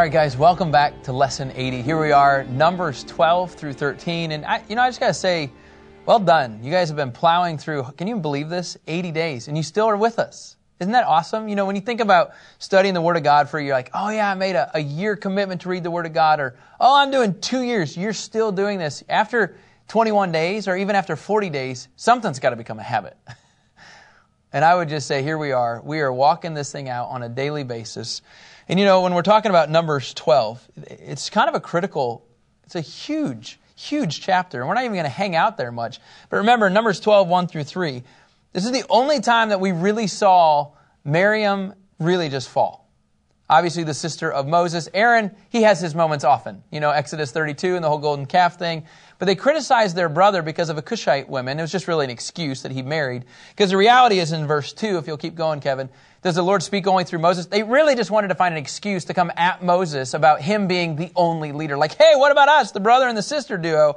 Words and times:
All 0.00 0.06
right, 0.06 0.10
guys, 0.10 0.34
welcome 0.34 0.70
back 0.70 1.02
to 1.02 1.12
lesson 1.12 1.52
80. 1.54 1.82
Here 1.82 2.00
we 2.00 2.10
are, 2.10 2.44
Numbers 2.44 3.04
12 3.04 3.52
through 3.52 3.74
13. 3.74 4.32
And, 4.32 4.46
I, 4.46 4.64
you 4.66 4.74
know, 4.74 4.80
I 4.80 4.88
just 4.88 4.98
got 4.98 5.08
to 5.08 5.12
say, 5.12 5.52
well 6.06 6.18
done. 6.18 6.64
You 6.64 6.70
guys 6.70 6.88
have 6.88 6.96
been 6.96 7.12
plowing 7.12 7.58
through, 7.58 7.82
can 7.98 8.08
you 8.08 8.16
believe 8.16 8.48
this? 8.48 8.78
80 8.86 9.12
days, 9.12 9.46
and 9.48 9.58
you 9.58 9.62
still 9.62 9.84
are 9.84 9.98
with 9.98 10.18
us. 10.18 10.56
Isn't 10.80 10.94
that 10.94 11.04
awesome? 11.04 11.50
You 11.50 11.54
know, 11.54 11.66
when 11.66 11.76
you 11.76 11.82
think 11.82 12.00
about 12.00 12.30
studying 12.58 12.94
the 12.94 13.02
Word 13.02 13.18
of 13.18 13.24
God 13.24 13.50
for 13.50 13.60
you're 13.60 13.74
like, 13.74 13.90
oh 13.92 14.08
yeah, 14.08 14.30
I 14.30 14.34
made 14.36 14.56
a, 14.56 14.70
a 14.72 14.80
year 14.80 15.16
commitment 15.16 15.60
to 15.60 15.68
read 15.68 15.82
the 15.82 15.90
Word 15.90 16.06
of 16.06 16.14
God, 16.14 16.40
or 16.40 16.56
oh, 16.80 16.96
I'm 16.96 17.10
doing 17.10 17.38
two 17.38 17.60
years. 17.60 17.94
You're 17.94 18.14
still 18.14 18.52
doing 18.52 18.78
this. 18.78 19.04
After 19.06 19.54
21 19.88 20.32
days, 20.32 20.66
or 20.66 20.78
even 20.78 20.96
after 20.96 21.14
40 21.14 21.50
days, 21.50 21.88
something's 21.96 22.38
got 22.38 22.50
to 22.50 22.56
become 22.56 22.78
a 22.78 22.82
habit. 22.82 23.18
and 24.54 24.64
I 24.64 24.76
would 24.76 24.88
just 24.88 25.06
say, 25.06 25.22
here 25.22 25.36
we 25.36 25.52
are. 25.52 25.82
We 25.84 26.00
are 26.00 26.10
walking 26.10 26.54
this 26.54 26.72
thing 26.72 26.88
out 26.88 27.08
on 27.10 27.22
a 27.22 27.28
daily 27.28 27.64
basis. 27.64 28.22
And 28.70 28.78
you 28.78 28.86
know, 28.86 29.00
when 29.00 29.14
we're 29.14 29.22
talking 29.22 29.50
about 29.50 29.68
Numbers 29.68 30.14
12, 30.14 30.68
it's 30.86 31.28
kind 31.28 31.48
of 31.48 31.56
a 31.56 31.60
critical, 31.60 32.24
it's 32.62 32.76
a 32.76 32.80
huge, 32.80 33.58
huge 33.74 34.20
chapter. 34.20 34.60
And 34.60 34.68
we're 34.68 34.76
not 34.76 34.84
even 34.84 34.94
going 34.94 35.02
to 35.02 35.08
hang 35.08 35.34
out 35.34 35.56
there 35.56 35.72
much. 35.72 35.98
But 36.28 36.36
remember, 36.36 36.70
Numbers 36.70 37.00
12, 37.00 37.26
1 37.26 37.48
through 37.48 37.64
3, 37.64 38.04
this 38.52 38.64
is 38.64 38.70
the 38.70 38.84
only 38.88 39.18
time 39.18 39.48
that 39.48 39.58
we 39.58 39.72
really 39.72 40.06
saw 40.06 40.70
Miriam 41.04 41.74
really 41.98 42.28
just 42.28 42.48
fall. 42.48 42.88
Obviously, 43.48 43.82
the 43.82 43.92
sister 43.92 44.32
of 44.32 44.46
Moses. 44.46 44.88
Aaron, 44.94 45.34
he 45.48 45.62
has 45.62 45.80
his 45.80 45.96
moments 45.96 46.24
often. 46.24 46.62
You 46.70 46.78
know, 46.78 46.90
Exodus 46.90 47.32
32 47.32 47.74
and 47.74 47.82
the 47.82 47.88
whole 47.88 47.98
golden 47.98 48.26
calf 48.26 48.56
thing. 48.56 48.86
But 49.18 49.26
they 49.26 49.34
criticized 49.34 49.96
their 49.96 50.08
brother 50.08 50.42
because 50.42 50.68
of 50.68 50.78
a 50.78 50.82
Cushite 50.82 51.28
woman. 51.28 51.58
It 51.58 51.62
was 51.62 51.72
just 51.72 51.88
really 51.88 52.04
an 52.04 52.12
excuse 52.12 52.62
that 52.62 52.70
he 52.70 52.82
married. 52.82 53.24
Because 53.48 53.70
the 53.70 53.76
reality 53.76 54.20
is 54.20 54.30
in 54.30 54.46
verse 54.46 54.72
2, 54.72 54.98
if 54.98 55.08
you'll 55.08 55.16
keep 55.16 55.34
going, 55.34 55.58
Kevin, 55.58 55.88
does 56.22 56.34
the 56.34 56.42
Lord 56.42 56.62
speak 56.62 56.86
only 56.86 57.04
through 57.04 57.20
Moses? 57.20 57.46
They 57.46 57.62
really 57.62 57.94
just 57.94 58.10
wanted 58.10 58.28
to 58.28 58.34
find 58.34 58.54
an 58.54 58.58
excuse 58.58 59.06
to 59.06 59.14
come 59.14 59.32
at 59.36 59.62
Moses 59.62 60.12
about 60.12 60.42
him 60.42 60.68
being 60.68 60.96
the 60.96 61.10
only 61.16 61.52
leader. 61.52 61.78
Like, 61.78 61.94
hey, 61.94 62.12
what 62.14 62.30
about 62.30 62.48
us, 62.48 62.72
the 62.72 62.80
brother 62.80 63.08
and 63.08 63.16
the 63.16 63.22
sister 63.22 63.56
duo? 63.56 63.96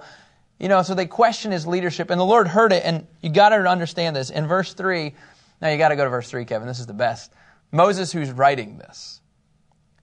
You 0.59 0.69
know, 0.69 0.83
so 0.83 0.95
they 0.95 1.05
question 1.05 1.51
his 1.51 1.67
leadership, 1.67 2.09
and 2.09 2.19
the 2.19 2.25
Lord 2.25 2.47
heard 2.47 2.71
it, 2.71 2.83
and 2.85 3.05
you 3.21 3.29
got 3.29 3.49
to 3.49 3.57
understand 3.67 4.15
this. 4.15 4.29
In 4.29 4.47
verse 4.47 4.73
3, 4.73 5.13
now 5.61 5.69
you 5.69 5.77
got 5.77 5.89
to 5.89 5.97
go 5.97 6.05
to 6.05 6.09
verse 6.09 6.29
3, 6.29 6.45
Kevin. 6.45 6.67
This 6.67 6.79
is 6.79 6.85
the 6.85 6.93
best. 6.93 7.33
Moses, 7.71 8.11
who's 8.11 8.31
writing 8.31 8.77
this, 8.77 9.19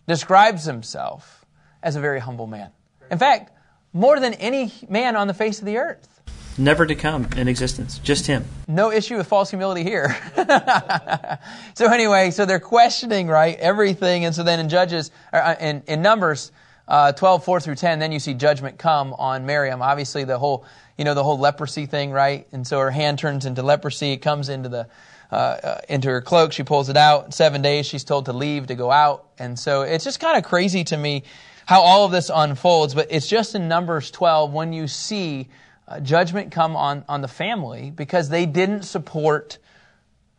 describes 0.06 0.64
himself 0.64 1.46
as 1.82 1.96
a 1.96 2.00
very 2.00 2.20
humble 2.20 2.46
man. 2.46 2.70
In 3.10 3.18
fact, 3.18 3.52
more 3.94 4.20
than 4.20 4.34
any 4.34 4.72
man 4.88 5.16
on 5.16 5.26
the 5.26 5.34
face 5.34 5.60
of 5.60 5.64
the 5.64 5.78
earth 5.78 6.19
never 6.58 6.86
to 6.86 6.94
come 6.94 7.28
in 7.36 7.48
existence. 7.48 7.98
Just 7.98 8.26
him. 8.26 8.44
No 8.68 8.90
issue 8.90 9.16
with 9.16 9.26
false 9.26 9.50
humility 9.50 9.82
here. 9.82 10.16
so 11.74 11.86
anyway, 11.86 12.30
so 12.30 12.46
they're 12.46 12.60
questioning 12.60 13.28
right 13.28 13.56
everything, 13.58 14.24
and 14.24 14.34
so 14.34 14.42
then 14.42 14.60
in 14.60 14.68
Judges, 14.68 15.10
uh, 15.32 15.54
in, 15.60 15.82
in 15.86 16.02
Numbers 16.02 16.52
uh, 16.88 17.12
12, 17.12 17.44
4 17.44 17.60
through 17.60 17.76
10, 17.76 18.00
then 18.00 18.10
you 18.10 18.18
see 18.18 18.34
judgment 18.34 18.78
come 18.78 19.14
on 19.14 19.46
Miriam. 19.46 19.80
Obviously, 19.80 20.24
the 20.24 20.38
whole 20.38 20.64
you 20.98 21.04
know 21.04 21.14
the 21.14 21.24
whole 21.24 21.38
leprosy 21.38 21.86
thing, 21.86 22.10
right? 22.10 22.46
And 22.52 22.66
so 22.66 22.78
her 22.78 22.90
hand 22.90 23.18
turns 23.18 23.46
into 23.46 23.62
leprosy. 23.62 24.12
It 24.12 24.18
comes 24.18 24.50
into 24.50 24.68
the 24.68 24.88
uh, 25.32 25.34
uh, 25.34 25.80
into 25.88 26.08
her 26.08 26.20
cloak. 26.20 26.52
She 26.52 26.64
pulls 26.64 26.88
it 26.88 26.96
out. 26.96 27.32
Seven 27.32 27.62
days, 27.62 27.86
she's 27.86 28.04
told 28.04 28.26
to 28.26 28.32
leave 28.32 28.66
to 28.66 28.74
go 28.74 28.90
out. 28.90 29.26
And 29.38 29.58
so 29.58 29.82
it's 29.82 30.04
just 30.04 30.20
kind 30.20 30.36
of 30.36 30.44
crazy 30.44 30.84
to 30.84 30.96
me 30.96 31.22
how 31.64 31.80
all 31.80 32.04
of 32.04 32.10
this 32.10 32.30
unfolds. 32.34 32.94
But 32.94 33.06
it's 33.10 33.28
just 33.28 33.54
in 33.54 33.68
Numbers 33.68 34.10
12 34.10 34.52
when 34.52 34.72
you 34.72 34.88
see 34.88 35.48
uh, 35.90 36.00
judgment 36.00 36.52
come 36.52 36.76
on, 36.76 37.04
on 37.08 37.20
the 37.20 37.28
family 37.28 37.90
because 37.90 38.28
they 38.28 38.46
didn't 38.46 38.84
support 38.84 39.58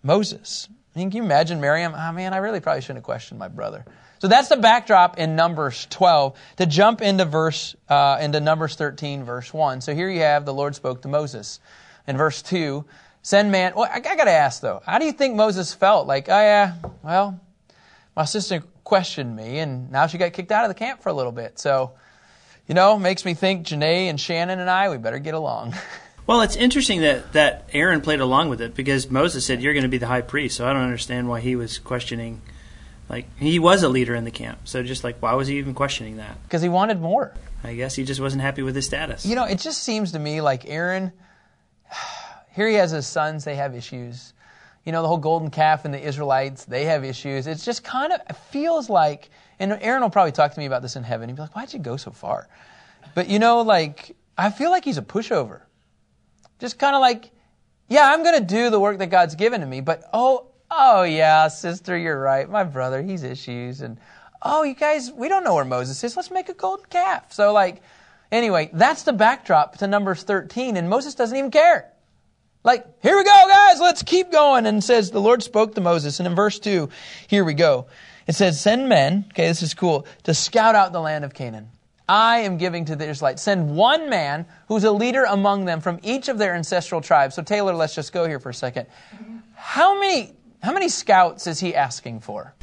Moses. 0.02 0.70
I 0.96 1.00
mean, 1.00 1.12
can 1.12 1.18
you 1.18 1.24
imagine 1.24 1.60
Miriam? 1.60 1.94
Oh 1.96 2.12
man, 2.14 2.34
I 2.34 2.38
really 2.38 2.62
probably 2.62 2.82
shouldn't 2.82 3.00
have 3.00 3.04
questioned 3.04 3.38
my 3.38 3.50
brother. 3.50 3.86
So 4.20 4.28
that's 4.28 4.50
the 4.50 4.58
backdrop 4.58 5.18
in 5.18 5.36
Numbers 5.36 5.88
12. 5.90 6.38
To 6.58 6.66
jump 6.66 7.02
into 7.02 7.26
verse 7.26 7.76
uh, 7.90 8.20
into 8.22 8.40
Numbers 8.40 8.76
13, 8.76 9.24
verse 9.24 9.54
1. 9.54 9.82
So 9.82 9.94
here 9.94 10.10
you 10.10 10.22
have 10.22 10.46
the 10.46 10.54
Lord 10.54 10.76
spoke 10.76 11.02
to 11.02 11.08
Moses. 11.08 11.60
In 12.08 12.18
verse 12.18 12.42
2, 12.42 12.86
send 13.22 13.52
man. 13.52 13.74
Well, 13.76 13.90
I, 13.92 13.98
I 13.98 14.16
got 14.16 14.26
to 14.26 14.32
ask 14.32 14.62
though, 14.62 14.82
how 14.86 15.00
do 15.00 15.06
you 15.06 15.12
think 15.12 15.36
Moses 15.36 15.74
felt? 15.74 16.08
Like, 16.08 16.30
oh 16.30 16.40
yeah, 16.40 16.76
well, 17.04 17.40
my 18.16 18.26
sister 18.26 18.64
questioned 18.84 19.36
me, 19.36 19.60
and 19.60 19.92
now 19.92 20.08
she 20.08 20.18
got 20.18 20.34
kicked 20.34 20.52
out 20.52 20.64
of 20.64 20.70
the 20.70 20.76
camp 20.76 21.02
for 21.02 21.10
a 21.10 21.14
little 21.14 21.32
bit. 21.32 21.60
So 21.60 21.94
you 22.72 22.76
know, 22.76 22.98
makes 22.98 23.26
me 23.26 23.34
think 23.34 23.68
Janae 23.68 24.06
and 24.06 24.18
Shannon 24.18 24.60
and 24.60 24.70
I, 24.70 24.88
we 24.88 24.98
better 24.98 25.20
get 25.20 25.34
along. 25.34 25.76
Well, 26.28 26.42
it's 26.42 26.56
interesting 26.56 27.02
that, 27.02 27.34
that 27.34 27.68
Aaron 27.74 28.00
played 28.00 28.22
along 28.22 28.50
with 28.50 28.62
it 28.62 28.76
because 28.76 29.10
Moses 29.10 29.44
said, 29.44 29.62
You're 29.62 29.74
going 29.74 29.84
to 29.84 29.90
be 29.90 29.98
the 29.98 30.08
high 30.08 30.22
priest. 30.22 30.56
So 30.56 30.66
I 30.66 30.72
don't 30.72 30.84
understand 30.84 31.28
why 31.28 31.42
he 31.42 31.56
was 31.58 31.80
questioning. 31.80 32.42
Like, 33.10 33.26
he 33.38 33.58
was 33.58 33.82
a 33.82 33.90
leader 33.90 34.14
in 34.14 34.24
the 34.24 34.32
camp. 34.32 34.60
So 34.66 34.84
just 34.84 35.04
like, 35.04 35.20
why 35.20 35.34
was 35.34 35.48
he 35.48 35.58
even 35.58 35.74
questioning 35.74 36.18
that? 36.18 36.42
Because 36.44 36.62
he 36.62 36.70
wanted 36.70 37.02
more. 37.02 37.34
I 37.64 37.74
guess 37.74 37.96
he 37.96 38.06
just 38.06 38.22
wasn't 38.22 38.44
happy 38.44 38.62
with 38.62 38.76
his 38.76 38.86
status. 38.86 39.26
You 39.26 39.36
know, 39.36 39.46
it 39.46 39.60
just 39.60 39.84
seems 39.84 40.12
to 40.12 40.20
me 40.20 40.40
like 40.42 40.70
Aaron, 40.70 41.12
here 42.56 42.70
he 42.70 42.76
has 42.76 42.92
his 42.92 43.08
sons, 43.08 43.44
they 43.44 43.56
have 43.56 43.76
issues. 43.76 44.32
You 44.86 44.92
know, 44.92 45.02
the 45.02 45.10
whole 45.10 45.18
golden 45.18 45.50
calf 45.50 45.84
and 45.84 45.94
the 45.94 46.02
Israelites, 46.02 46.64
they 46.66 46.86
have 46.86 47.04
issues. 47.04 47.48
It's 47.48 47.66
just 47.66 47.84
kind 47.84 48.14
of, 48.14 48.22
it 48.30 48.36
feels 48.52 48.90
like 48.90 49.32
and 49.62 49.78
Aaron 49.82 50.02
will 50.02 50.10
probably 50.10 50.32
talk 50.32 50.54
to 50.54 50.60
me 50.60 50.66
about 50.66 50.82
this 50.82 50.96
in 50.96 51.04
heaven. 51.04 51.30
He'd 51.30 51.36
be 51.36 51.42
like, 51.42 51.56
why'd 51.56 51.72
you 51.72 51.80
go 51.80 51.96
so 51.96 52.12
far? 52.12 52.48
But 53.14 53.30
you 53.30 53.40
know, 53.40 53.62
like, 53.62 54.16
I 54.38 54.50
feel 54.50 54.72
like 54.72 54.84
he's 54.84 54.98
a 54.98 55.04
pushover. 55.04 55.62
Just 56.60 56.80
kind 56.80 56.96
of 56.96 57.02
like, 57.02 57.32
yeah, 57.88 58.12
I'm 58.12 58.24
going 58.24 58.40
to 58.40 58.46
do 58.46 58.70
the 58.70 58.80
work 58.80 58.98
that 59.00 59.08
God's 59.08 59.36
given 59.36 59.62
to 59.62 59.68
me, 59.68 59.82
but 59.82 60.04
oh, 60.14 60.48
oh 60.72 61.04
yeah, 61.04 61.48
sister, 61.48 61.98
you're 61.98 62.20
right. 62.20 62.50
My 62.50 62.64
brother, 62.64 63.02
he's 63.02 63.24
issues. 63.24 63.82
And 63.82 64.00
oh, 64.42 64.64
you 64.64 64.74
guys, 64.74 65.12
we 65.12 65.30
don't 65.30 65.44
know 65.44 65.56
where 65.56 65.66
Moses 65.66 66.04
is. 66.04 66.18
Let's 66.18 66.32
make 66.32 66.50
a 66.50 66.54
golden 66.54 66.86
calf. 66.88 67.32
So, 67.32 67.54
like, 67.54 67.82
anyway, 68.32 68.70
that's 68.74 69.04
the 69.04 69.14
backdrop 69.14 69.78
to 69.78 69.88
Numbers 69.88 70.24
13, 70.24 70.76
and 70.76 70.90
Moses 70.90 71.16
doesn't 71.16 71.38
even 71.38 71.52
care. 71.52 71.92
Like, 72.64 72.86
here 73.02 73.18
we 73.18 73.24
go, 73.24 73.44
guys, 73.48 73.80
let's 73.80 74.04
keep 74.04 74.32
going. 74.32 74.66
And 74.66 74.84
says, 74.84 75.12
the 75.12 75.22
Lord 75.22 75.44
spoke 75.44 75.76
to 75.76 75.82
Moses. 75.82 76.20
And 76.20 76.28
in 76.28 76.36
verse 76.36 76.60
2, 76.60 76.90
here 77.28 77.44
we 77.44 77.54
go. 77.56 77.88
It 78.28 78.34
says, 78.34 78.60
Send 78.60 78.90
men, 78.90 79.26
okay, 79.30 79.48
this 79.48 79.62
is 79.64 79.74
cool, 79.74 80.06
to 80.24 80.34
scout 80.34 80.76
out 80.76 80.94
the 80.94 81.02
land 81.02 81.26
of 81.26 81.34
Canaan. 81.34 81.70
I 82.08 82.40
am 82.40 82.58
giving 82.58 82.86
to 82.86 82.96
the 82.96 83.08
Israelites. 83.08 83.42
Send 83.42 83.76
one 83.76 84.10
man 84.10 84.46
who's 84.68 84.84
a 84.84 84.92
leader 84.92 85.24
among 85.24 85.66
them 85.66 85.80
from 85.80 86.00
each 86.04 86.28
of 86.28 86.38
their 86.38 86.56
ancestral 86.56 87.00
tribes. 87.00 87.36
So, 87.36 87.42
Taylor, 87.42 87.74
let's 87.74 87.96
just 87.96 88.12
go 88.12 88.28
here 88.28 88.40
for 88.40 88.50
a 88.50 88.54
second. 88.54 88.88
How 89.56 89.98
many, 89.98 90.34
how 90.62 90.74
many 90.74 90.90
scouts 90.90 91.48
is 91.48 91.60
he 91.60 91.74
asking 91.74 92.20
for? 92.20 92.54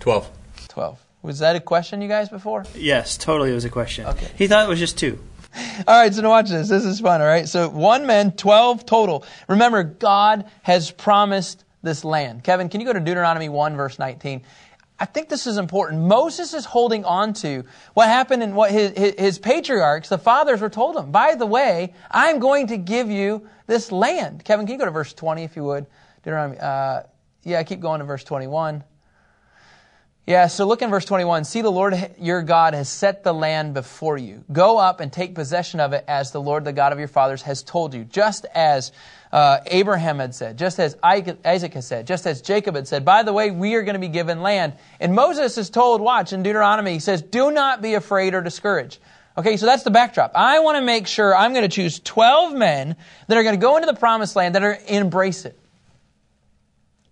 Twelve. 0.00 0.28
Twelve. 0.68 1.00
Was 1.22 1.38
that 1.38 1.56
a 1.56 1.60
question, 1.60 2.02
you 2.02 2.08
guys, 2.08 2.28
before? 2.28 2.64
Yes, 2.74 3.16
totally 3.16 3.50
it 3.50 3.54
was 3.54 3.64
a 3.64 3.70
question. 3.70 4.06
Okay. 4.06 4.28
He 4.36 4.46
thought 4.46 4.66
it 4.66 4.68
was 4.68 4.78
just 4.78 4.98
two. 4.98 5.18
All 5.86 5.98
right, 5.98 6.12
so 6.12 6.20
now 6.20 6.30
watch 6.30 6.50
this. 6.50 6.68
This 6.68 6.84
is 6.84 7.00
fun, 7.00 7.20
all 7.20 7.26
right? 7.26 7.48
So, 7.48 7.68
one 7.68 8.06
man, 8.06 8.32
12 8.32 8.84
total. 8.84 9.24
Remember, 9.48 9.84
God 9.84 10.46
has 10.62 10.90
promised 10.90 11.64
this 11.82 12.04
land. 12.04 12.42
Kevin, 12.42 12.68
can 12.68 12.80
you 12.80 12.86
go 12.86 12.92
to 12.92 13.00
Deuteronomy 13.00 13.48
1, 13.48 13.76
verse 13.76 13.98
19? 13.98 14.42
I 15.04 15.06
think 15.06 15.28
this 15.28 15.46
is 15.46 15.58
important. 15.58 16.00
Moses 16.00 16.54
is 16.54 16.64
holding 16.64 17.04
on 17.04 17.34
to 17.34 17.64
what 17.92 18.08
happened 18.08 18.42
in 18.42 18.54
what 18.54 18.70
his, 18.70 18.96
his, 18.96 19.14
his, 19.18 19.38
patriarchs, 19.38 20.08
the 20.08 20.16
fathers, 20.16 20.62
were 20.62 20.70
told 20.70 20.96
him. 20.96 21.12
By 21.12 21.34
the 21.34 21.44
way, 21.44 21.92
I'm 22.10 22.38
going 22.38 22.68
to 22.68 22.78
give 22.78 23.10
you 23.10 23.46
this 23.66 23.92
land. 23.92 24.46
Kevin, 24.46 24.64
can 24.64 24.72
you 24.72 24.78
go 24.78 24.86
to 24.86 24.90
verse 24.90 25.12
20 25.12 25.44
if 25.44 25.56
you 25.56 25.64
would? 25.64 25.84
Deuteronomy. 26.22 26.56
Uh, 26.58 27.02
yeah, 27.42 27.62
keep 27.64 27.80
going 27.80 27.98
to 27.98 28.06
verse 28.06 28.24
21. 28.24 28.82
Yeah, 30.26 30.46
so 30.46 30.66
look 30.66 30.80
in 30.80 30.88
verse 30.88 31.04
21. 31.04 31.44
See, 31.44 31.60
the 31.60 31.70
Lord 31.70 31.94
your 32.18 32.40
God 32.40 32.72
has 32.72 32.88
set 32.88 33.24
the 33.24 33.34
land 33.34 33.74
before 33.74 34.16
you. 34.16 34.42
Go 34.50 34.78
up 34.78 35.00
and 35.00 35.12
take 35.12 35.34
possession 35.34 35.80
of 35.80 35.92
it 35.92 36.02
as 36.08 36.30
the 36.30 36.40
Lord, 36.40 36.64
the 36.64 36.72
God 36.72 36.94
of 36.94 36.98
your 36.98 37.08
fathers, 37.08 37.42
has 37.42 37.62
told 37.62 37.92
you, 37.92 38.04
just 38.04 38.46
as 38.54 38.90
uh, 39.34 39.58
Abraham 39.66 40.20
had 40.20 40.32
said, 40.32 40.56
just 40.56 40.78
as 40.78 40.96
Isaac 41.02 41.74
had 41.74 41.82
said, 41.82 42.06
just 42.06 42.24
as 42.24 42.40
Jacob 42.40 42.76
had 42.76 42.86
said. 42.86 43.04
By 43.04 43.24
the 43.24 43.32
way, 43.32 43.50
we 43.50 43.74
are 43.74 43.82
going 43.82 43.94
to 43.94 44.00
be 44.00 44.06
given 44.06 44.42
land. 44.42 44.74
And 45.00 45.12
Moses 45.12 45.58
is 45.58 45.70
told, 45.70 46.00
watch, 46.00 46.32
in 46.32 46.44
Deuteronomy, 46.44 46.92
he 46.92 47.00
says, 47.00 47.20
do 47.20 47.50
not 47.50 47.82
be 47.82 47.94
afraid 47.94 48.34
or 48.34 48.42
discouraged. 48.42 49.00
Okay, 49.36 49.56
so 49.56 49.66
that's 49.66 49.82
the 49.82 49.90
backdrop. 49.90 50.30
I 50.36 50.60
want 50.60 50.76
to 50.76 50.82
make 50.82 51.08
sure 51.08 51.36
I'm 51.36 51.52
going 51.52 51.68
to 51.68 51.74
choose 51.74 51.98
12 51.98 52.54
men 52.54 52.94
that 53.26 53.36
are 53.36 53.42
going 53.42 53.56
to 53.56 53.60
go 53.60 53.76
into 53.76 53.86
the 53.86 53.98
promised 53.98 54.36
land 54.36 54.54
that 54.54 54.62
are 54.62 54.78
embrace 54.86 55.44
it. 55.44 55.58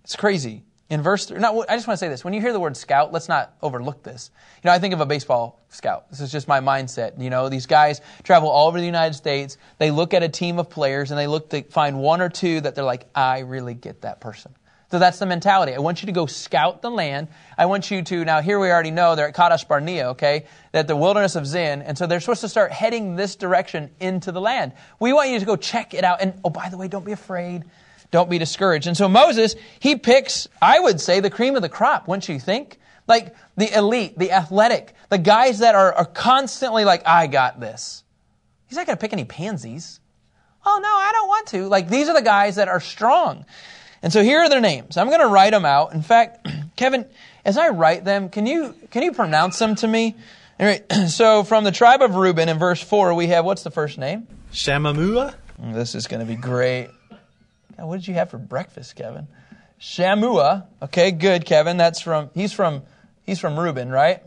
It's 0.04 0.14
crazy 0.14 0.62
in 0.92 1.00
verse 1.00 1.24
3, 1.24 1.38
no, 1.38 1.64
I 1.66 1.74
just 1.74 1.88
want 1.88 1.98
to 1.98 2.04
say 2.04 2.10
this. 2.10 2.22
When 2.22 2.34
you 2.34 2.42
hear 2.42 2.52
the 2.52 2.60
word 2.60 2.76
scout, 2.76 3.14
let's 3.14 3.26
not 3.26 3.54
overlook 3.62 4.02
this. 4.02 4.30
You 4.62 4.68
know, 4.68 4.74
I 4.74 4.78
think 4.78 4.92
of 4.92 5.00
a 5.00 5.06
baseball 5.06 5.64
scout. 5.70 6.10
This 6.10 6.20
is 6.20 6.30
just 6.30 6.46
my 6.46 6.60
mindset. 6.60 7.18
You 7.18 7.30
know, 7.30 7.48
these 7.48 7.64
guys 7.64 8.02
travel 8.24 8.50
all 8.50 8.68
over 8.68 8.78
the 8.78 8.84
United 8.84 9.14
States. 9.14 9.56
They 9.78 9.90
look 9.90 10.12
at 10.12 10.22
a 10.22 10.28
team 10.28 10.58
of 10.58 10.68
players 10.68 11.10
and 11.10 11.18
they 11.18 11.26
look 11.26 11.48
to 11.48 11.62
find 11.62 11.98
one 11.98 12.20
or 12.20 12.28
two 12.28 12.60
that 12.60 12.74
they're 12.74 12.84
like, 12.84 13.06
I 13.14 13.38
really 13.38 13.72
get 13.72 14.02
that 14.02 14.20
person. 14.20 14.54
So 14.90 14.98
that's 14.98 15.18
the 15.18 15.24
mentality. 15.24 15.72
I 15.72 15.78
want 15.78 16.02
you 16.02 16.06
to 16.08 16.12
go 16.12 16.26
scout 16.26 16.82
the 16.82 16.90
land. 16.90 17.28
I 17.56 17.64
want 17.64 17.90
you 17.90 18.02
to, 18.02 18.26
now 18.26 18.42
here 18.42 18.58
we 18.58 18.70
already 18.70 18.90
know 18.90 19.14
they're 19.14 19.28
at 19.28 19.34
Kadesh 19.34 19.64
Barnea, 19.64 20.10
okay, 20.10 20.44
that 20.72 20.88
the 20.88 20.94
wilderness 20.94 21.36
of 21.36 21.46
Zin, 21.46 21.80
and 21.80 21.96
so 21.96 22.06
they're 22.06 22.20
supposed 22.20 22.42
to 22.42 22.50
start 22.50 22.70
heading 22.70 23.16
this 23.16 23.34
direction 23.34 23.90
into 23.98 24.30
the 24.30 24.42
land. 24.42 24.72
We 25.00 25.14
want 25.14 25.30
you 25.30 25.38
to 25.38 25.46
go 25.46 25.56
check 25.56 25.94
it 25.94 26.04
out. 26.04 26.20
And 26.20 26.34
oh, 26.44 26.50
by 26.50 26.68
the 26.68 26.76
way, 26.76 26.88
don't 26.88 27.06
be 27.06 27.12
afraid. 27.12 27.64
Don't 28.12 28.30
be 28.30 28.38
discouraged. 28.38 28.86
And 28.86 28.96
so 28.96 29.08
Moses, 29.08 29.56
he 29.80 29.96
picks, 29.96 30.46
I 30.60 30.78
would 30.78 31.00
say, 31.00 31.18
the 31.18 31.30
cream 31.30 31.56
of 31.56 31.62
the 31.62 31.68
crop, 31.68 32.06
wouldn't 32.06 32.28
you 32.28 32.38
think? 32.38 32.78
Like 33.08 33.34
the 33.56 33.76
elite, 33.76 34.16
the 34.16 34.30
athletic, 34.30 34.94
the 35.08 35.18
guys 35.18 35.58
that 35.58 35.74
are, 35.74 35.92
are 35.92 36.04
constantly 36.04 36.84
like, 36.84 37.02
I 37.06 37.26
got 37.26 37.58
this. 37.58 38.04
He's 38.66 38.76
not 38.76 38.86
going 38.86 38.96
to 38.96 39.00
pick 39.00 39.12
any 39.12 39.24
pansies. 39.24 39.98
Oh, 40.64 40.78
no, 40.80 40.88
I 40.88 41.10
don't 41.12 41.28
want 41.28 41.48
to. 41.48 41.66
Like, 41.68 41.88
these 41.88 42.08
are 42.08 42.14
the 42.14 42.22
guys 42.22 42.56
that 42.56 42.68
are 42.68 42.80
strong. 42.80 43.44
And 44.02 44.12
so 44.12 44.22
here 44.22 44.40
are 44.40 44.48
their 44.48 44.60
names. 44.60 44.96
I'm 44.96 45.08
going 45.08 45.20
to 45.20 45.26
write 45.26 45.50
them 45.50 45.64
out. 45.64 45.94
In 45.94 46.02
fact, 46.02 46.46
Kevin, 46.76 47.06
as 47.44 47.56
I 47.56 47.70
write 47.70 48.04
them, 48.04 48.28
can 48.28 48.46
you, 48.46 48.74
can 48.90 49.02
you 49.02 49.12
pronounce 49.12 49.58
them 49.58 49.74
to 49.76 49.88
me? 49.88 50.16
All 50.60 50.66
right. 50.66 50.84
So 51.08 51.44
from 51.44 51.64
the 51.64 51.72
tribe 51.72 52.02
of 52.02 52.14
Reuben 52.14 52.48
in 52.48 52.58
verse 52.58 52.80
4, 52.82 53.14
we 53.14 53.28
have, 53.28 53.44
what's 53.44 53.62
the 53.62 53.70
first 53.70 53.98
name? 53.98 54.26
Shamamua? 54.52 55.34
Mm, 55.60 55.74
this 55.74 55.94
is 55.94 56.06
going 56.06 56.20
to 56.20 56.26
be 56.26 56.36
great. 56.36 56.90
What 57.86 58.00
did 58.00 58.08
you 58.08 58.14
have 58.14 58.30
for 58.30 58.38
breakfast, 58.38 58.96
Kevin? 58.96 59.28
Shammua. 59.80 60.66
Okay, 60.80 61.10
good, 61.10 61.44
Kevin. 61.44 61.76
That's 61.76 62.00
from, 62.00 62.30
he's 62.34 62.52
from, 62.52 62.82
he's 63.24 63.40
from 63.40 63.58
Reuben, 63.58 63.90
right? 63.90 64.22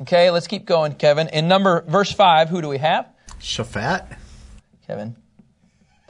Okay, 0.00 0.30
let's 0.30 0.46
keep 0.46 0.64
going, 0.64 0.94
Kevin. 0.94 1.28
In 1.28 1.48
number, 1.48 1.82
verse 1.82 2.12
5, 2.12 2.48
who 2.48 2.60
do 2.60 2.68
we 2.68 2.78
have? 2.78 3.08
Shaphat? 3.40 4.16
Kevin, 4.86 5.16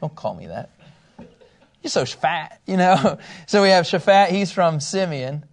don't 0.01 0.15
call 0.15 0.35
me 0.35 0.47
that. 0.47 0.71
You're 1.83 1.91
so 1.91 2.05
fat, 2.05 2.61
you 2.67 2.77
know. 2.77 3.19
So 3.47 3.63
we 3.63 3.69
have 3.69 3.85
Shaphat. 3.85 4.29
He's 4.29 4.51
from 4.51 4.81
Simeon. 4.81 5.45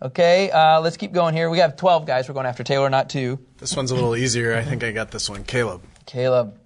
Okay, 0.00 0.50
uh, 0.50 0.80
let's 0.80 0.96
keep 0.96 1.12
going 1.12 1.34
here. 1.34 1.50
We 1.50 1.58
have 1.58 1.76
12 1.76 2.06
guys. 2.06 2.28
We're 2.28 2.34
going 2.34 2.46
after 2.46 2.62
Taylor, 2.62 2.88
not 2.88 3.10
two. 3.10 3.40
This 3.58 3.76
one's 3.76 3.90
a 3.90 3.94
little 3.94 4.14
easier. 4.16 4.54
I 4.54 4.62
think 4.62 4.84
I 4.84 4.92
got 4.92 5.10
this 5.10 5.28
one. 5.28 5.42
Caleb. 5.44 5.82
Caleb. 6.06 6.58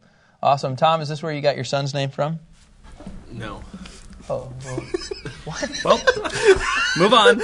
Awesome. 0.42 0.76
Tom, 0.76 1.00
is 1.00 1.08
this 1.08 1.22
where 1.22 1.32
you 1.32 1.40
got 1.40 1.56
your 1.56 1.64
son's 1.64 1.94
name 1.94 2.10
from? 2.10 2.40
No. 3.32 3.62
Oh, 4.28 4.52
well, 4.64 4.82
Well, 5.84 6.00
move 6.96 7.12
on. 7.12 7.40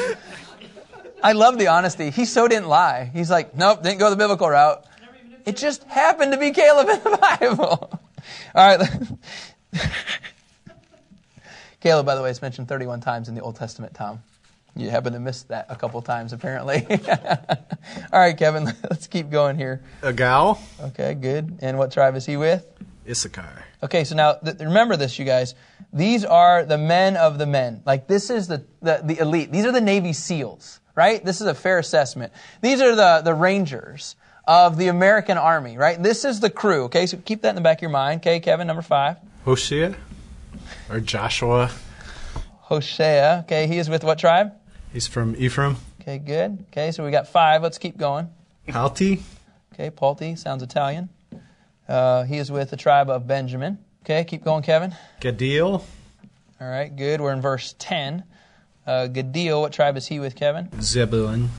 I 1.23 1.33
love 1.33 1.59
the 1.59 1.67
honesty. 1.69 2.11
He 2.11 2.25
so 2.25 2.47
didn't 2.47 2.69
lie. 2.69 3.11
He's 3.13 3.31
like, 3.31 3.57
nope, 3.57 3.83
didn't 3.83 3.99
go 3.99 4.11
the 4.11 4.17
biblical 4.17 4.49
route. 4.49 4.85
It 5.45 5.57
just 5.57 5.83
happened 5.85 6.33
to 6.33 6.39
be 6.39 6.53
Caleb 6.53 6.89
in 6.89 7.03
the 7.03 7.19
Bible. 7.41 7.91
All 8.55 8.79
right. 8.79 8.89
Caleb, 11.81 12.07
by 12.07 12.15
the 12.15 12.23
way, 12.23 12.31
is 12.31 12.43
mentioned 12.43 12.69
31 12.69 13.01
times 13.01 13.29
in 13.29 13.35
the 13.35 13.41
Old 13.41 13.57
Testament, 13.57 13.95
Tom. 13.95 14.21
You 14.77 14.91
happen 14.91 15.13
to 15.13 15.19
miss 15.21 15.43
that 15.45 15.67
a 15.69 15.77
couple 15.77 16.01
times, 16.03 16.33
apparently. 16.33 16.87
All 18.13 18.21
right, 18.21 18.37
Kevin, 18.37 18.65
let's 18.89 19.07
keep 19.09 19.31
going 19.31 19.57
here. 19.57 19.83
Igal. 20.03 20.59
Okay, 20.89 21.15
good. 21.15 21.59
And 21.63 21.79
what 21.79 21.91
tribe 21.91 22.15
is 22.15 22.27
he 22.27 22.37
with? 22.37 22.65
Issachar. 23.09 23.65
Okay, 23.83 24.05
so 24.05 24.15
now 24.15 24.35
th- 24.35 24.59
remember 24.59 24.97
this, 24.97 25.19
you 25.19 25.25
guys. 25.25 25.55
These 25.93 26.25
are 26.25 26.65
the 26.65 26.79
men 26.79 27.17
of 27.17 27.39
the 27.39 27.47
men. 27.47 27.83
Like 27.87 28.07
this 28.07 28.31
is 28.31 28.49
the, 28.49 28.65
the, 28.83 29.01
the 29.05 29.19
elite. 29.19 29.51
These 29.51 29.65
are 29.65 29.73
the 29.73 29.81
Navy 29.81 30.13
SEALs, 30.13 30.81
right? 30.95 31.25
This 31.25 31.41
is 31.41 31.47
a 31.47 31.55
fair 31.55 31.79
assessment. 31.79 32.33
These 32.61 32.81
are 32.81 32.95
the, 32.95 33.23
the 33.25 33.35
Rangers 33.35 34.17
of 34.47 34.79
the 34.79 34.89
American 34.89 35.39
Army, 35.39 35.77
right? 35.77 36.03
This 36.03 36.25
is 36.25 36.41
the 36.41 36.51
crew, 36.51 36.85
okay? 36.85 37.07
So 37.07 37.19
keep 37.19 37.43
that 37.43 37.51
in 37.51 37.55
the 37.55 37.61
back 37.61 37.79
of 37.79 37.83
your 37.83 37.91
mind, 37.91 38.21
okay, 38.21 38.41
Kevin, 38.41 38.67
number 38.67 38.83
five. 38.83 39.17
Hoshea? 39.45 39.95
Or 40.91 41.01
Joshua? 41.01 41.71
Hosea, 42.69 43.45
okay, 43.45 43.67
he 43.67 43.79
is 43.79 43.89
with 43.89 44.05
what 44.05 44.19
tribe? 44.19 44.53
He's 44.93 45.07
from 45.07 45.35
Ephraim. 45.39 45.77
Okay, 46.03 46.19
good. 46.19 46.65
Okay, 46.71 46.93
so 46.93 47.05
we 47.05 47.11
got 47.11 47.29
five. 47.29 47.63
Let's 47.63 47.79
keep 47.79 47.97
going. 47.97 48.29
Palti. 48.67 49.23
Okay, 49.73 49.91
Palti, 49.91 50.37
sounds 50.37 50.63
Italian. 50.63 51.09
Uh, 51.89 52.25
he 52.25 52.37
is 52.37 52.51
with 52.53 52.71
the 52.71 52.77
tribe 52.77 53.09
of 53.09 53.27
Benjamin. 53.27 53.79
Okay, 54.03 54.25
keep 54.25 54.45
going, 54.45 54.63
Kevin. 54.63 54.95
Gadil? 55.21 55.85
All 56.61 56.69
right, 56.69 56.95
good. 56.95 57.21
We're 57.21 57.33
in 57.33 57.41
verse 57.41 57.75
10. 57.79 58.25
Uh, 58.87 59.07
Gadil, 59.07 59.61
what 59.61 59.73
tribe 59.73 59.97
is 59.97 60.07
he 60.07 60.21
with, 60.21 60.35
Kevin? 60.35 60.69
Zebulun. 60.81 61.51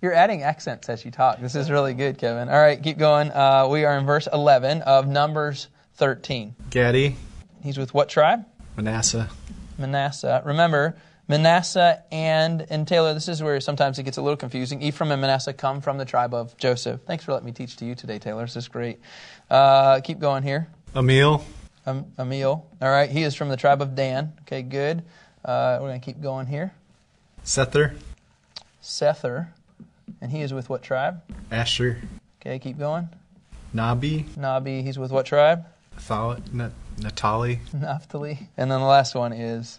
You're 0.00 0.12
adding 0.12 0.42
accents 0.42 0.88
as 0.88 1.04
you 1.04 1.10
talk. 1.10 1.40
This 1.40 1.54
is 1.54 1.70
really 1.70 1.94
good, 1.94 2.18
Kevin. 2.18 2.48
All 2.48 2.60
right, 2.60 2.80
keep 2.82 2.98
going. 2.98 3.30
Uh, 3.30 3.68
we 3.70 3.84
are 3.84 3.96
in 3.96 4.04
verse 4.04 4.28
11 4.32 4.82
of 4.82 5.08
Numbers 5.08 5.68
13. 5.94 6.54
Gadi? 6.70 7.16
He's 7.62 7.78
with 7.78 7.94
what 7.94 8.08
tribe? 8.08 8.44
Manasseh. 8.76 9.30
Manasseh. 9.78 10.42
Remember, 10.44 10.96
Manasseh 11.28 12.02
and 12.12 12.66
and 12.68 12.86
Taylor. 12.86 13.14
This 13.14 13.28
is 13.28 13.42
where 13.42 13.60
sometimes 13.60 13.98
it 13.98 14.02
gets 14.02 14.18
a 14.18 14.22
little 14.22 14.36
confusing. 14.36 14.82
Ephraim 14.82 15.10
and 15.12 15.20
Manasseh 15.20 15.52
come 15.52 15.80
from 15.80 15.98
the 15.98 16.04
tribe 16.04 16.34
of 16.34 16.56
Joseph. 16.58 17.00
Thanks 17.06 17.24
for 17.24 17.32
letting 17.32 17.46
me 17.46 17.52
teach 17.52 17.76
to 17.76 17.84
you 17.84 17.94
today, 17.94 18.18
Taylor. 18.18 18.42
This 18.44 18.56
is 18.56 18.68
great. 18.68 19.00
Uh, 19.50 20.00
keep 20.00 20.18
going 20.18 20.42
here. 20.42 20.68
Emil? 20.94 21.44
Um, 21.86 22.06
Emil. 22.18 22.66
All 22.80 22.90
right, 22.90 23.10
he 23.10 23.22
is 23.22 23.34
from 23.34 23.48
the 23.48 23.56
tribe 23.56 23.80
of 23.82 23.94
Dan. 23.94 24.32
Okay, 24.42 24.62
good. 24.62 25.02
Uh, 25.44 25.78
we're 25.80 25.88
going 25.88 26.00
to 26.00 26.04
keep 26.04 26.20
going 26.22 26.46
here. 26.46 26.72
Sethur? 27.44 27.94
Sethur, 28.82 29.48
and 30.20 30.30
he 30.30 30.40
is 30.40 30.54
with 30.54 30.68
what 30.70 30.82
tribe? 30.82 31.22
Asher? 31.50 31.98
Okay, 32.40 32.58
keep 32.58 32.78
going. 32.78 33.08
Nahbi? 33.74 34.24
Nahbi, 34.36 34.82
he's 34.82 34.98
with 34.98 35.10
what 35.10 35.26
tribe? 35.26 35.66
Thal- 35.96 36.38
Nat- 36.52 36.72
Natali? 36.98 37.58
Naphtali. 37.72 38.48
And 38.56 38.70
then 38.70 38.80
the 38.80 38.86
last 38.86 39.14
one 39.14 39.32
is 39.32 39.78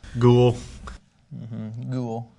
Mm-hmm. 1.33 1.91
Gul? 1.91 1.91
Gul. 1.91 2.31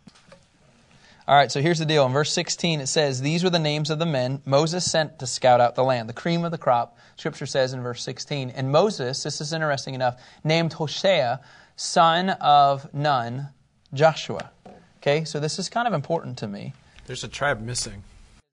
All 1.29 1.35
right, 1.35 1.51
so 1.51 1.61
here's 1.61 1.81
the 1.81 1.87
deal. 1.87 2.07
In 2.07 2.13
verse 2.13 2.33
16, 2.33 2.81
it 2.81 2.87
says, 2.87 3.21
These 3.21 3.43
were 3.43 3.51
the 3.51 3.59
names 3.59 3.91
of 3.91 3.99
the 3.99 4.07
men 4.07 4.41
Moses 4.45 4.89
sent 4.89 5.19
to 5.19 5.27
scout 5.27 5.61
out 5.61 5.75
the 5.75 5.83
land, 5.83 6.09
the 6.09 6.13
cream 6.13 6.45
of 6.45 6.53
the 6.53 6.59
crop. 6.59 6.97
Scripture 7.17 7.47
says 7.47 7.73
in 7.73 7.83
verse 7.83 8.01
16. 8.05 8.51
And 8.51 8.71
Moses, 8.71 9.25
this 9.25 9.41
is 9.41 9.53
interesting 9.53 9.95
enough, 9.95 10.23
named 10.45 10.75
Hoshea, 10.75 11.39
son 11.75 12.31
of 12.31 12.95
Nun, 12.95 13.49
Joshua. 13.93 14.51
Okay, 14.99 15.25
so 15.25 15.41
this 15.41 15.59
is 15.59 15.69
kind 15.69 15.89
of 15.89 15.95
important 15.95 16.39
to 16.39 16.47
me. 16.47 16.75
There's 17.07 17.25
a 17.25 17.29
tribe 17.29 17.61
missing. 17.61 18.05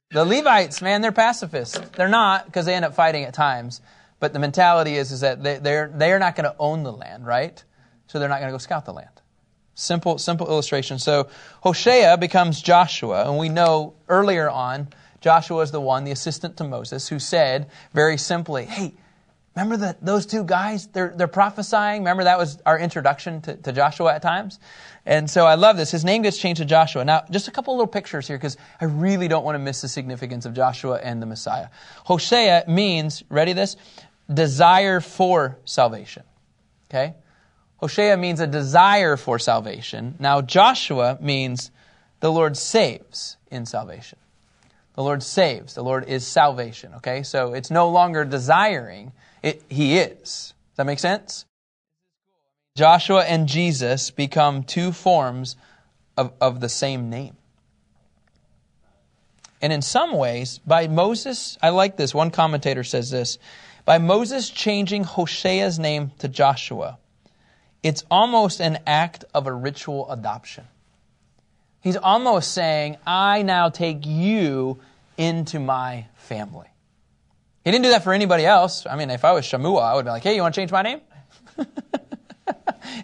The 0.10 0.26
Levites, 0.26 0.82
man, 0.82 1.02
they're 1.02 1.12
pacifists. 1.12 1.78
They're 1.96 2.08
not 2.08 2.48
because 2.48 2.66
they 2.66 2.74
end 2.74 2.86
up 2.86 2.96
fighting 2.96 3.24
at 3.24 3.36
times. 3.36 3.82
But 4.20 4.34
the 4.34 4.40
mentality 4.40 4.96
is, 4.96 5.12
is 5.12 5.20
that 5.20 5.44
they, 5.44 5.60
they're, 5.60 5.92
they're 5.94 6.18
not 6.18 6.36
going 6.36 6.50
to 6.50 6.56
own 6.58 6.82
the 6.82 6.92
land, 6.92 7.28
right? 7.28 7.64
So 8.08 8.18
they're 8.18 8.30
not 8.30 8.40
going 8.40 8.48
to 8.48 8.54
go 8.54 8.58
scout 8.58 8.86
the 8.86 8.94
land. 8.94 9.13
Simple, 9.76 10.18
simple 10.18 10.48
illustration. 10.48 11.00
So 11.00 11.30
Hoshea 11.62 12.16
becomes 12.20 12.62
Joshua, 12.62 13.28
and 13.28 13.38
we 13.40 13.50
know 13.50 13.96
earlier 14.08 14.50
on, 14.50 14.88
Joshua 15.20 15.62
is 15.62 15.72
the 15.72 15.82
one, 15.82 16.04
the 16.04 16.12
assistant 16.12 16.58
to 16.58 16.64
Moses, 16.64 17.08
who 17.08 17.18
said 17.18 17.70
very 17.94 18.18
simply, 18.18 18.66
Hey, 18.66 18.94
remember 19.56 19.78
the, 19.78 19.98
those 20.02 20.26
two 20.26 20.44
guys? 20.44 20.88
They're, 20.88 21.14
they're 21.16 21.28
prophesying. 21.28 22.02
Remember 22.02 22.26
that 22.26 22.38
was 22.38 22.60
our 22.66 22.78
introduction 22.78 23.42
to, 23.44 23.56
to 23.56 23.72
Joshua 23.72 24.14
at 24.14 24.22
times? 24.22 24.60
And 25.06 25.30
so 25.30 25.46
I 25.46 25.56
love 25.56 25.78
this. 25.78 25.92
His 25.92 26.04
name 26.04 26.22
gets 26.22 26.38
changed 26.38 26.60
to 26.60 26.66
Joshua. 26.66 27.06
Now, 27.06 27.24
just 27.32 27.48
a 27.48 27.52
couple 27.52 27.74
little 27.74 27.88
pictures 27.88 28.28
here 28.28 28.38
because 28.38 28.58
I 28.82 28.86
really 28.86 29.28
don't 29.28 29.44
want 29.44 29.56
to 29.56 29.60
miss 29.60 29.82
the 29.82 29.88
significance 29.88 30.46
of 30.46 30.54
Joshua 30.54 31.00
and 31.02 31.22
the 31.22 31.26
Messiah. 31.26 31.70
Hosea 32.06 32.66
means, 32.68 33.24
ready 33.30 33.54
this? 33.54 33.76
Desire 34.34 35.00
for 35.00 35.58
salvation. 35.66 36.24
Okay? 36.90 37.16
Hosea 37.84 38.16
means 38.16 38.40
a 38.40 38.48
desire 38.48 39.18
for 39.18 39.38
salvation. 39.38 40.16
Now, 40.18 40.40
Joshua 40.40 41.18
means 41.20 41.70
the 42.22 42.32
Lord 42.32 42.56
saves 42.56 43.36
in 43.52 43.66
salvation. 43.66 44.18
The 44.96 45.04
Lord 45.04 45.22
saves. 45.22 45.74
The 45.74 45.84
Lord 45.84 46.08
is 46.08 46.26
salvation. 46.26 46.94
Okay? 46.94 47.24
So 47.24 47.54
it's 47.54 47.70
no 47.70 47.90
longer 47.90 48.24
desiring, 48.24 49.12
it, 49.42 49.64
He 49.68 49.98
is. 49.98 50.22
Does 50.22 50.78
that 50.78 50.86
make 50.86 51.00
sense? 51.00 51.44
Joshua 52.78 53.26
and 53.26 53.50
Jesus 53.50 54.12
become 54.12 54.64
two 54.64 54.94
forms 54.94 55.58
of, 56.16 56.32
of 56.40 56.62
the 56.62 56.70
same 56.70 57.10
name. 57.10 57.36
And 59.62 59.74
in 59.74 59.82
some 59.82 60.14
ways, 60.14 60.62
by 60.66 60.88
Moses, 60.88 61.58
I 61.62 61.72
like 61.72 61.98
this. 61.98 62.16
One 62.16 62.32
commentator 62.32 62.86
says 62.86 63.12
this 63.12 63.40
by 63.84 63.98
Moses 63.98 64.50
changing 64.50 65.04
Hosea's 65.04 65.78
name 65.78 66.12
to 66.20 66.30
Joshua, 66.30 66.98
it's 67.84 68.04
almost 68.10 68.62
an 68.62 68.80
act 68.88 69.26
of 69.34 69.46
a 69.46 69.54
ritual 69.54 70.10
adoption. 70.10 70.66
He's 71.82 71.98
almost 71.98 72.54
saying, 72.54 72.98
I 73.06 73.42
now 73.42 73.70
take 73.70 74.06
you 74.06 74.80
into 75.18 75.60
my 75.60 76.08
family. 76.16 76.68
He 77.66 77.72
didn't 77.72 77.84
do 77.84 77.90
that 77.90 78.04
for 78.04 78.14
anybody 78.14 78.46
else. 78.46 78.86
I 78.90 78.96
mean, 78.96 79.10
if 79.10 79.26
I 79.26 79.34
was 79.34 79.46
Shammua, 79.46 79.82
I 79.84 79.96
would 79.96 80.06
be 80.06 80.12
like, 80.12 80.24
hey, 80.24 80.36
you 80.36 80.42
want 80.42 80.56
to 80.56 80.62
change 80.62 80.72
my 80.72 80.82
name? 80.82 81.02
cool. 81.58 81.66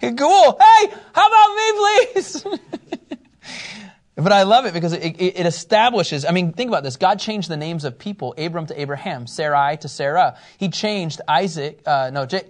Hey, 0.01 0.93
how 1.13 1.27
about 1.27 1.55
me, 1.55 1.71
please? 1.77 2.45
but 4.15 4.31
I 4.31 4.43
love 4.43 4.65
it 4.65 4.73
because 4.73 4.93
it, 4.93 5.15
it, 5.19 5.45
establishes, 5.45 6.23
I 6.23 6.31
mean, 6.31 6.53
think 6.53 6.69
about 6.69 6.83
this. 6.83 6.95
God 6.95 7.19
changed 7.19 7.49
the 7.49 7.57
names 7.57 7.83
of 7.83 7.99
people, 7.99 8.33
Abram 8.37 8.65
to 8.67 8.79
Abraham, 8.79 9.27
Sarai 9.27 9.77
to 9.77 9.89
Sarah. 9.89 10.37
He 10.57 10.69
changed 10.69 11.19
Isaac, 11.27 11.81
uh, 11.85 12.11
no, 12.13 12.25
J- 12.25 12.47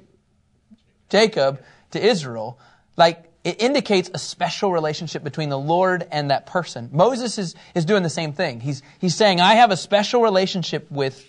Jacob 1.10 1.60
to 1.92 2.06
Israel. 2.06 2.60
Like, 2.98 3.26
it 3.44 3.62
indicates 3.62 4.10
a 4.14 4.18
special 4.18 4.72
relationship 4.72 5.24
between 5.24 5.50
the 5.50 5.58
Lord 5.58 6.06
and 6.12 6.32
that 6.32 6.46
person. 6.46 6.90
Moses 6.92 7.38
is, 7.38 7.56
is 7.74 7.86
doing 7.86 8.04
the 8.04 8.10
same 8.10 8.34
thing. 8.34 8.60
He's, 8.60 8.82
he's 9.00 9.16
saying, 9.16 9.40
I 9.40 9.56
have 9.56 9.72
a 9.72 9.78
special 9.78 10.22
relationship 10.22 10.92
with, 10.92 11.26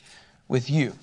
with 0.49 0.69
you. 0.69 0.95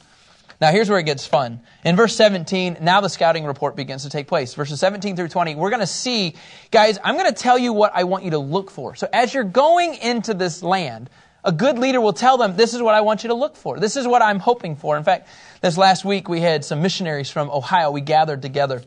Now, 0.59 0.71
here's 0.71 0.89
where 0.89 0.97
it 0.97 1.05
gets 1.05 1.25
fun. 1.25 1.61
In 1.85 1.95
verse 1.95 2.15
17, 2.15 2.77
now 2.81 2.99
the 2.99 3.09
scouting 3.09 3.45
report 3.45 3.75
begins 3.75 4.03
to 4.03 4.09
take 4.09 4.27
place. 4.27 4.55
Verses 4.55 4.79
17 4.79 5.15
through 5.15 5.27
20, 5.27 5.55
we're 5.55 5.69
going 5.69 5.81
to 5.81 5.87
see, 5.87 6.35
guys, 6.71 6.97
I'm 7.03 7.15
going 7.15 7.31
to 7.31 7.41
tell 7.41 7.59
you 7.59 7.73
what 7.73 7.91
I 7.93 8.05
want 8.05 8.23
you 8.23 8.31
to 8.31 8.39
look 8.39 8.71
for. 8.71 8.95
So, 8.95 9.07
as 9.13 9.33
you're 9.33 9.43
going 9.43 9.93
into 9.95 10.33
this 10.33 10.63
land, 10.63 11.11
a 11.43 11.51
good 11.51 11.77
leader 11.77 12.01
will 12.01 12.13
tell 12.13 12.37
them, 12.37 12.57
This 12.57 12.73
is 12.73 12.81
what 12.81 12.95
I 12.95 13.01
want 13.01 13.23
you 13.23 13.29
to 13.29 13.35
look 13.35 13.55
for. 13.55 13.79
This 13.79 13.95
is 13.95 14.07
what 14.07 14.23
I'm 14.23 14.39
hoping 14.39 14.75
for. 14.75 14.97
In 14.97 15.03
fact, 15.03 15.29
this 15.61 15.77
last 15.77 16.03
week 16.03 16.27
we 16.27 16.41
had 16.41 16.65
some 16.65 16.81
missionaries 16.81 17.29
from 17.29 17.51
Ohio. 17.51 17.91
We 17.91 18.01
gathered 18.01 18.41
together. 18.41 18.81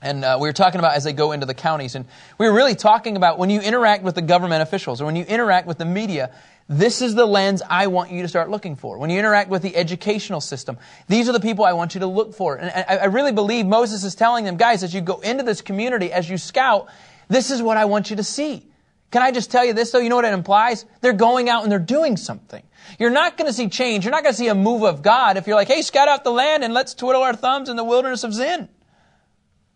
And 0.00 0.24
uh, 0.24 0.38
we 0.40 0.48
were 0.48 0.52
talking 0.52 0.78
about 0.78 0.96
as 0.96 1.04
they 1.04 1.12
go 1.12 1.32
into 1.32 1.46
the 1.46 1.54
counties. 1.54 1.94
And 1.94 2.06
we 2.38 2.48
were 2.48 2.54
really 2.54 2.74
talking 2.74 3.16
about 3.16 3.38
when 3.38 3.50
you 3.50 3.60
interact 3.60 4.02
with 4.02 4.14
the 4.14 4.22
government 4.22 4.62
officials 4.62 5.00
or 5.00 5.04
when 5.04 5.16
you 5.16 5.24
interact 5.24 5.66
with 5.66 5.78
the 5.78 5.84
media, 5.84 6.32
this 6.68 7.02
is 7.02 7.14
the 7.14 7.26
lens 7.26 7.62
I 7.68 7.88
want 7.88 8.10
you 8.10 8.22
to 8.22 8.28
start 8.28 8.50
looking 8.50 8.76
for. 8.76 8.98
When 8.98 9.10
you 9.10 9.18
interact 9.18 9.50
with 9.50 9.62
the 9.62 9.76
educational 9.76 10.40
system, 10.40 10.78
these 11.08 11.28
are 11.28 11.32
the 11.32 11.40
people 11.40 11.64
I 11.64 11.74
want 11.74 11.94
you 11.94 12.00
to 12.00 12.06
look 12.06 12.34
for. 12.34 12.56
And 12.56 12.70
I, 12.70 13.02
I 13.02 13.04
really 13.06 13.32
believe 13.32 13.66
Moses 13.66 14.04
is 14.04 14.14
telling 14.14 14.44
them, 14.44 14.56
guys, 14.56 14.82
as 14.82 14.94
you 14.94 15.00
go 15.00 15.20
into 15.20 15.44
this 15.44 15.60
community, 15.60 16.12
as 16.12 16.28
you 16.28 16.38
scout, 16.38 16.88
this 17.28 17.50
is 17.50 17.60
what 17.62 17.76
I 17.76 17.84
want 17.84 18.10
you 18.10 18.16
to 18.16 18.24
see. 18.24 18.66
Can 19.10 19.20
I 19.20 19.30
just 19.30 19.50
tell 19.50 19.64
you 19.64 19.74
this 19.74 19.90
though? 19.90 19.98
You 19.98 20.08
know 20.08 20.16
what 20.16 20.24
it 20.24 20.32
implies? 20.32 20.86
They're 21.02 21.12
going 21.12 21.50
out 21.50 21.64
and 21.64 21.70
they're 21.70 21.78
doing 21.78 22.16
something. 22.16 22.62
You're 22.98 23.10
not 23.10 23.36
going 23.36 23.46
to 23.46 23.52
see 23.52 23.68
change. 23.68 24.04
You're 24.04 24.12
not 24.12 24.22
going 24.22 24.32
to 24.32 24.38
see 24.38 24.48
a 24.48 24.54
move 24.54 24.84
of 24.84 25.02
God 25.02 25.36
if 25.36 25.46
you're 25.46 25.56
like, 25.56 25.68
hey, 25.68 25.82
scout 25.82 26.08
out 26.08 26.24
the 26.24 26.32
land 26.32 26.64
and 26.64 26.72
let's 26.72 26.94
twiddle 26.94 27.22
our 27.22 27.36
thumbs 27.36 27.68
in 27.68 27.76
the 27.76 27.84
wilderness 27.84 28.24
of 28.24 28.32
Zin. 28.32 28.68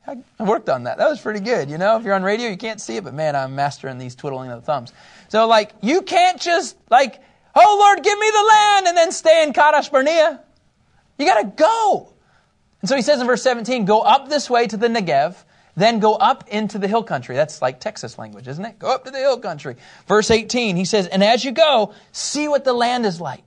I 0.06 0.44
worked 0.44 0.68
on 0.68 0.84
that. 0.84 0.98
That 0.98 1.08
was 1.08 1.20
pretty 1.20 1.40
good. 1.40 1.68
You 1.68 1.78
know, 1.78 1.96
if 1.96 2.04
you're 2.04 2.14
on 2.14 2.22
radio, 2.22 2.48
you 2.48 2.56
can't 2.56 2.80
see 2.80 2.96
it, 2.96 3.04
but 3.04 3.14
man, 3.14 3.34
I'm 3.34 3.54
mastering 3.54 3.98
these 3.98 4.14
twiddling 4.14 4.50
of 4.50 4.60
the 4.60 4.66
thumbs. 4.66 4.92
So, 5.28 5.46
like, 5.46 5.72
you 5.82 6.02
can't 6.02 6.40
just, 6.40 6.76
like, 6.90 7.20
oh 7.54 7.76
Lord, 7.80 8.04
give 8.04 8.18
me 8.18 8.30
the 8.30 8.44
land, 8.48 8.86
and 8.86 8.96
then 8.96 9.12
stay 9.12 9.42
in 9.42 9.52
Kadesh 9.52 9.88
Barnea. 9.88 10.40
You 11.18 11.26
got 11.26 11.40
to 11.40 11.64
go. 11.64 12.12
And 12.82 12.88
so 12.88 12.94
he 12.94 13.02
says 13.02 13.20
in 13.20 13.26
verse 13.26 13.42
17, 13.42 13.84
go 13.84 14.00
up 14.00 14.28
this 14.28 14.48
way 14.48 14.66
to 14.66 14.76
the 14.76 14.88
Negev, 14.88 15.36
then 15.76 15.98
go 15.98 16.14
up 16.14 16.48
into 16.48 16.78
the 16.78 16.88
hill 16.88 17.02
country. 17.02 17.34
That's 17.34 17.60
like 17.60 17.80
Texas 17.80 18.18
language, 18.18 18.48
isn't 18.48 18.64
it? 18.64 18.78
Go 18.78 18.94
up 18.94 19.04
to 19.04 19.10
the 19.10 19.18
hill 19.18 19.38
country. 19.38 19.76
Verse 20.06 20.30
18, 20.30 20.76
he 20.76 20.84
says, 20.84 21.06
and 21.06 21.24
as 21.24 21.44
you 21.44 21.52
go, 21.52 21.94
see 22.12 22.48
what 22.48 22.64
the 22.64 22.72
land 22.72 23.06
is 23.06 23.20
like. 23.20 23.42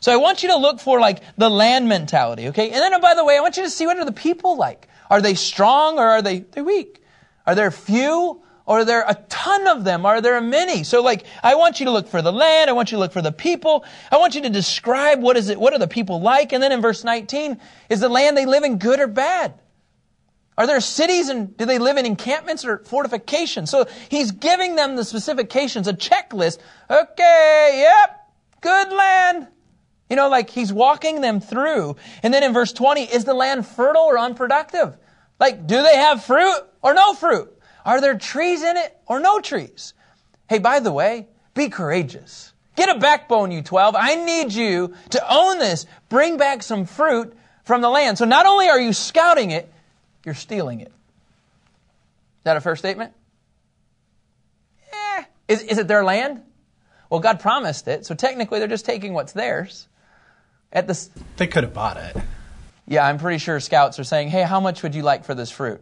So 0.00 0.12
I 0.12 0.16
want 0.16 0.42
you 0.42 0.50
to 0.50 0.56
look 0.56 0.80
for 0.80 1.00
like 1.00 1.22
the 1.36 1.50
land 1.50 1.88
mentality, 1.88 2.48
okay? 2.48 2.70
And 2.70 2.76
then, 2.76 2.94
oh, 2.94 3.00
by 3.00 3.14
the 3.14 3.24
way, 3.24 3.36
I 3.36 3.40
want 3.40 3.56
you 3.56 3.64
to 3.64 3.70
see 3.70 3.86
what 3.86 3.98
are 3.98 4.04
the 4.04 4.12
people 4.12 4.56
like. 4.56 4.88
Are 5.10 5.20
they 5.20 5.34
strong 5.34 5.98
or 5.98 6.06
are 6.06 6.22
they, 6.22 6.40
they 6.40 6.62
weak? 6.62 7.02
Are 7.46 7.54
there 7.54 7.70
few 7.70 8.42
or 8.66 8.80
are 8.80 8.84
there 8.84 9.04
a 9.08 9.14
ton 9.30 9.66
of 9.66 9.84
them? 9.84 10.04
Are 10.04 10.20
there 10.20 10.38
many? 10.40 10.84
So 10.84 11.02
like, 11.02 11.24
I 11.42 11.54
want 11.54 11.80
you 11.80 11.86
to 11.86 11.92
look 11.92 12.08
for 12.08 12.20
the 12.20 12.32
land. 12.32 12.68
I 12.68 12.74
want 12.74 12.92
you 12.92 12.96
to 12.96 13.00
look 13.00 13.12
for 13.12 13.22
the 13.22 13.32
people. 13.32 13.84
I 14.12 14.18
want 14.18 14.34
you 14.34 14.42
to 14.42 14.50
describe 14.50 15.22
what 15.22 15.36
is 15.36 15.48
it, 15.48 15.58
what 15.58 15.72
are 15.72 15.78
the 15.78 15.88
people 15.88 16.20
like? 16.20 16.52
And 16.52 16.62
then 16.62 16.72
in 16.72 16.82
verse 16.82 17.02
19, 17.04 17.58
is 17.88 18.00
the 18.00 18.10
land 18.10 18.36
they 18.36 18.44
live 18.44 18.64
in 18.64 18.78
good 18.78 19.00
or 19.00 19.06
bad? 19.06 19.54
Are 20.58 20.66
there 20.66 20.80
cities 20.80 21.28
and 21.28 21.56
do 21.56 21.64
they 21.64 21.78
live 21.78 21.96
in 21.96 22.04
encampments 22.04 22.64
or 22.64 22.78
fortifications? 22.78 23.70
So 23.70 23.86
he's 24.10 24.32
giving 24.32 24.74
them 24.74 24.96
the 24.96 25.04
specifications, 25.04 25.86
a 25.86 25.94
checklist. 25.94 26.58
Okay, 26.90 27.84
yep, 27.84 28.28
good 28.60 28.92
land. 28.92 29.46
You 30.08 30.16
know, 30.16 30.28
like 30.28 30.50
he's 30.50 30.72
walking 30.72 31.20
them 31.20 31.40
through. 31.40 31.96
And 32.22 32.32
then 32.32 32.42
in 32.42 32.52
verse 32.52 32.72
20, 32.72 33.02
is 33.02 33.24
the 33.24 33.34
land 33.34 33.66
fertile 33.66 34.02
or 34.02 34.18
unproductive? 34.18 34.96
Like, 35.38 35.66
do 35.66 35.82
they 35.82 35.96
have 35.96 36.24
fruit 36.24 36.60
or 36.82 36.94
no 36.94 37.14
fruit? 37.14 37.54
Are 37.84 38.00
there 38.00 38.18
trees 38.18 38.62
in 38.62 38.76
it 38.76 38.96
or 39.06 39.20
no 39.20 39.40
trees? 39.40 39.94
Hey, 40.48 40.58
by 40.58 40.80
the 40.80 40.92
way, 40.92 41.28
be 41.54 41.68
courageous. 41.68 42.52
Get 42.76 42.94
a 42.94 42.98
backbone, 42.98 43.50
you 43.50 43.62
12. 43.62 43.96
I 43.98 44.14
need 44.14 44.52
you 44.52 44.94
to 45.10 45.32
own 45.32 45.58
this. 45.58 45.84
Bring 46.08 46.36
back 46.36 46.62
some 46.62 46.86
fruit 46.86 47.36
from 47.64 47.80
the 47.82 47.90
land. 47.90 48.18
So 48.18 48.24
not 48.24 48.46
only 48.46 48.68
are 48.68 48.80
you 48.80 48.92
scouting 48.92 49.50
it, 49.50 49.70
you're 50.24 50.34
stealing 50.34 50.80
it. 50.80 50.88
Is 50.88 52.44
that 52.44 52.56
a 52.56 52.60
fair 52.60 52.76
statement? 52.76 53.12
Eh. 54.92 55.24
Is, 55.48 55.62
is 55.62 55.78
it 55.78 55.88
their 55.88 56.04
land? 56.04 56.42
Well, 57.10 57.20
God 57.20 57.40
promised 57.40 57.88
it, 57.88 58.06
so 58.06 58.14
technically 58.14 58.58
they're 58.58 58.68
just 58.68 58.84
taking 58.84 59.12
what's 59.12 59.32
theirs. 59.32 59.87
At 60.72 60.86
the, 60.86 61.08
They 61.36 61.46
could 61.46 61.64
have 61.64 61.74
bought 61.74 61.96
it. 61.96 62.16
yeah, 62.86 63.06
I'm 63.06 63.18
pretty 63.18 63.38
sure 63.38 63.58
scouts 63.60 63.98
are 63.98 64.04
saying, 64.04 64.28
hey, 64.28 64.42
how 64.42 64.60
much 64.60 64.82
would 64.82 64.94
you 64.94 65.02
like 65.02 65.24
for 65.24 65.34
this 65.34 65.50
fruit? 65.50 65.80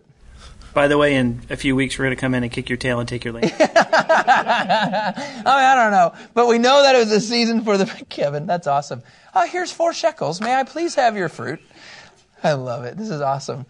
By 0.74 0.88
the 0.88 0.98
way, 0.98 1.14
in 1.16 1.40
a 1.48 1.56
few 1.56 1.74
weeks, 1.74 1.98
we're 1.98 2.04
going 2.04 2.16
to 2.16 2.20
come 2.20 2.34
in 2.34 2.42
and 2.42 2.52
kick 2.52 2.68
your 2.68 2.76
tail 2.76 3.00
and 3.00 3.08
take 3.08 3.24
your 3.24 3.32
land. 3.32 3.50
I 3.58 5.14
mean, 5.16 5.46
I 5.46 5.74
don't 5.74 5.90
know. 5.90 6.12
But 6.34 6.48
we 6.48 6.58
know 6.58 6.82
that 6.82 6.94
it 6.94 6.98
was 6.98 7.12
a 7.12 7.20
season 7.20 7.64
for 7.64 7.78
the, 7.78 7.86
Kevin, 8.10 8.46
that's 8.46 8.66
awesome. 8.66 9.02
Oh, 9.34 9.46
here's 9.46 9.72
four 9.72 9.94
shekels. 9.94 10.40
May 10.40 10.54
I 10.54 10.64
please 10.64 10.94
have 10.94 11.16
your 11.16 11.28
fruit? 11.30 11.60
I 12.42 12.52
love 12.52 12.84
it. 12.84 12.96
This 12.96 13.08
is 13.08 13.22
awesome. 13.22 13.64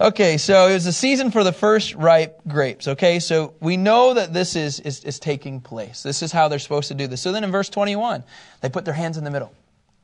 Okay, 0.00 0.36
so 0.36 0.66
it 0.66 0.74
was 0.74 0.86
a 0.86 0.92
season 0.92 1.30
for 1.30 1.44
the 1.44 1.52
first 1.52 1.94
ripe 1.94 2.40
grapes. 2.48 2.88
Okay, 2.88 3.20
so 3.20 3.54
we 3.60 3.76
know 3.76 4.14
that 4.14 4.32
this 4.32 4.56
is, 4.56 4.80
is, 4.80 5.04
is 5.04 5.20
taking 5.20 5.60
place. 5.60 6.02
This 6.02 6.22
is 6.22 6.32
how 6.32 6.48
they're 6.48 6.58
supposed 6.58 6.88
to 6.88 6.94
do 6.94 7.06
this. 7.06 7.20
So 7.20 7.30
then 7.30 7.44
in 7.44 7.52
verse 7.52 7.68
21, 7.68 8.24
they 8.62 8.68
put 8.68 8.84
their 8.84 8.94
hands 8.94 9.16
in 9.16 9.22
the 9.22 9.30
middle. 9.30 9.52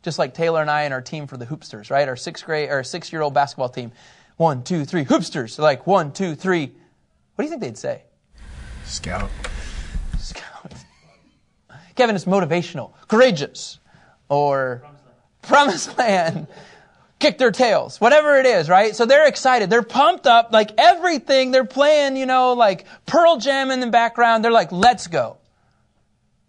Just 0.09 0.19
like 0.19 0.33
Taylor 0.33 0.63
and 0.63 0.71
I 0.71 0.85
and 0.85 0.95
our 0.95 1.03
team 1.03 1.27
for 1.27 1.37
the 1.37 1.45
hoopsters, 1.45 1.91
right? 1.91 2.09
Our 2.09 2.17
sixth 2.17 2.43
grade 2.47 2.71
or 2.71 2.83
six 2.83 3.13
year 3.13 3.21
old 3.21 3.35
basketball 3.35 3.69
team. 3.69 3.93
One, 4.39 4.63
two, 4.63 4.87
three, 4.87 5.05
hoopsters. 5.05 5.57
They're 5.57 5.63
like 5.63 5.87
one, 5.87 6.13
two, 6.13 6.35
three. 6.35 6.73
What 7.35 7.43
do 7.43 7.43
you 7.43 7.51
think 7.51 7.61
they'd 7.61 7.77
say? 7.77 8.05
Scout. 8.87 9.29
Scout. 10.19 10.73
Kevin, 11.95 12.17
it's 12.17 12.25
motivational, 12.25 12.95
courageous, 13.07 13.81
or 14.31 14.83
promised 15.43 15.99
land. 15.99 16.47
Kick 17.19 17.37
their 17.37 17.51
tails, 17.51 18.01
whatever 18.01 18.39
it 18.39 18.47
is, 18.47 18.71
right? 18.71 18.97
So 18.97 19.05
they're 19.05 19.29
excited. 19.29 19.69
They're 19.69 19.83
pumped 19.83 20.27
up, 20.27 20.55
like 20.55 20.71
everything. 20.79 21.51
They're 21.51 21.67
playing, 21.67 22.17
you 22.17 22.25
know, 22.25 22.55
like 22.55 22.87
Pearl 23.05 23.37
Jam 23.37 23.71
in 23.71 23.81
the 23.81 23.89
background. 23.89 24.43
They're 24.43 24.51
like, 24.51 24.73
let's 24.73 25.07
go. 25.07 25.37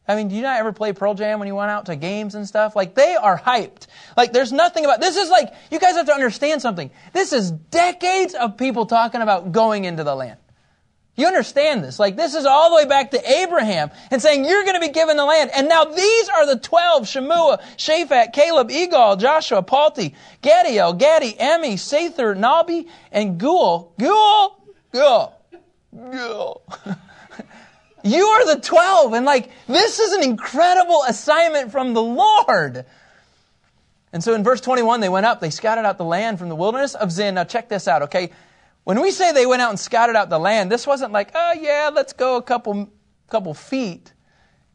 I 0.09 0.15
mean, 0.15 0.27
do 0.27 0.35
you 0.35 0.41
not 0.41 0.59
ever 0.59 0.73
play 0.73 0.91
Pearl 0.91 1.13
Jam 1.13 1.37
when 1.37 1.47
you 1.47 1.53
went 1.53 1.69
out 1.69 1.85
to 1.85 1.95
games 1.95 2.33
and 2.33 2.47
stuff? 2.47 2.75
Like, 2.75 2.95
they 2.95 3.15
are 3.15 3.39
hyped. 3.39 3.85
Like, 4.17 4.33
there's 4.33 4.51
nothing 4.51 4.83
about, 4.83 4.99
this 4.99 5.15
is 5.15 5.29
like, 5.29 5.53
you 5.69 5.79
guys 5.79 5.95
have 5.95 6.07
to 6.07 6.13
understand 6.13 6.63
something. 6.63 6.89
This 7.13 7.31
is 7.31 7.51
decades 7.51 8.33
of 8.33 8.57
people 8.57 8.87
talking 8.87 9.21
about 9.21 9.51
going 9.51 9.85
into 9.85 10.03
the 10.03 10.15
land. 10.15 10.39
You 11.15 11.27
understand 11.27 11.83
this? 11.83 11.99
Like, 11.99 12.15
this 12.15 12.33
is 12.33 12.47
all 12.47 12.71
the 12.71 12.77
way 12.77 12.87
back 12.87 13.11
to 13.11 13.31
Abraham 13.31 13.91
and 14.09 14.19
saying, 14.19 14.45
you're 14.45 14.63
going 14.63 14.81
to 14.81 14.87
be 14.87 14.91
given 14.91 15.15
the 15.15 15.25
land. 15.25 15.51
And 15.53 15.69
now 15.69 15.85
these 15.85 16.29
are 16.29 16.47
the 16.47 16.57
12, 16.57 17.03
Shemua, 17.03 17.61
Shaphat, 17.77 18.33
Caleb, 18.33 18.71
Egal, 18.71 19.15
Joshua, 19.15 19.61
Palti, 19.61 20.15
Gadiel, 20.41 20.97
Gadi, 20.97 21.33
Emi, 21.33 21.73
Sather, 21.73 22.35
Nahbi, 22.35 22.87
and 23.11 23.39
Gul. 23.39 23.93
Gul? 23.99 24.59
Gul. 24.91 25.33
Gul. 25.93 26.63
You 28.03 28.25
are 28.25 28.55
the 28.55 28.61
12. 28.61 29.13
And 29.13 29.25
like, 29.25 29.49
this 29.67 29.99
is 29.99 30.13
an 30.13 30.23
incredible 30.23 31.03
assignment 31.07 31.71
from 31.71 31.93
the 31.93 32.01
Lord. 32.01 32.85
And 34.11 34.23
so 34.23 34.33
in 34.33 34.43
verse 34.43 34.61
21, 34.61 35.01
they 35.01 35.09
went 35.09 35.25
up, 35.25 35.39
they 35.39 35.49
scouted 35.49 35.85
out 35.85 35.97
the 35.97 36.05
land 36.05 36.39
from 36.39 36.49
the 36.49 36.55
wilderness 36.55 36.95
of 36.95 37.11
Zin. 37.11 37.35
Now 37.35 37.43
check 37.43 37.69
this 37.69 37.87
out, 37.87 38.03
okay? 38.03 38.31
When 38.83 39.01
we 39.01 39.11
say 39.11 39.31
they 39.31 39.45
went 39.45 39.61
out 39.61 39.69
and 39.69 39.79
scouted 39.79 40.15
out 40.15 40.29
the 40.29 40.39
land, 40.39 40.71
this 40.71 40.87
wasn't 40.87 41.11
like, 41.11 41.31
oh 41.35 41.53
yeah, 41.59 41.91
let's 41.93 42.13
go 42.13 42.37
a 42.37 42.41
couple, 42.41 42.89
couple 43.29 43.53
feet. 43.53 44.13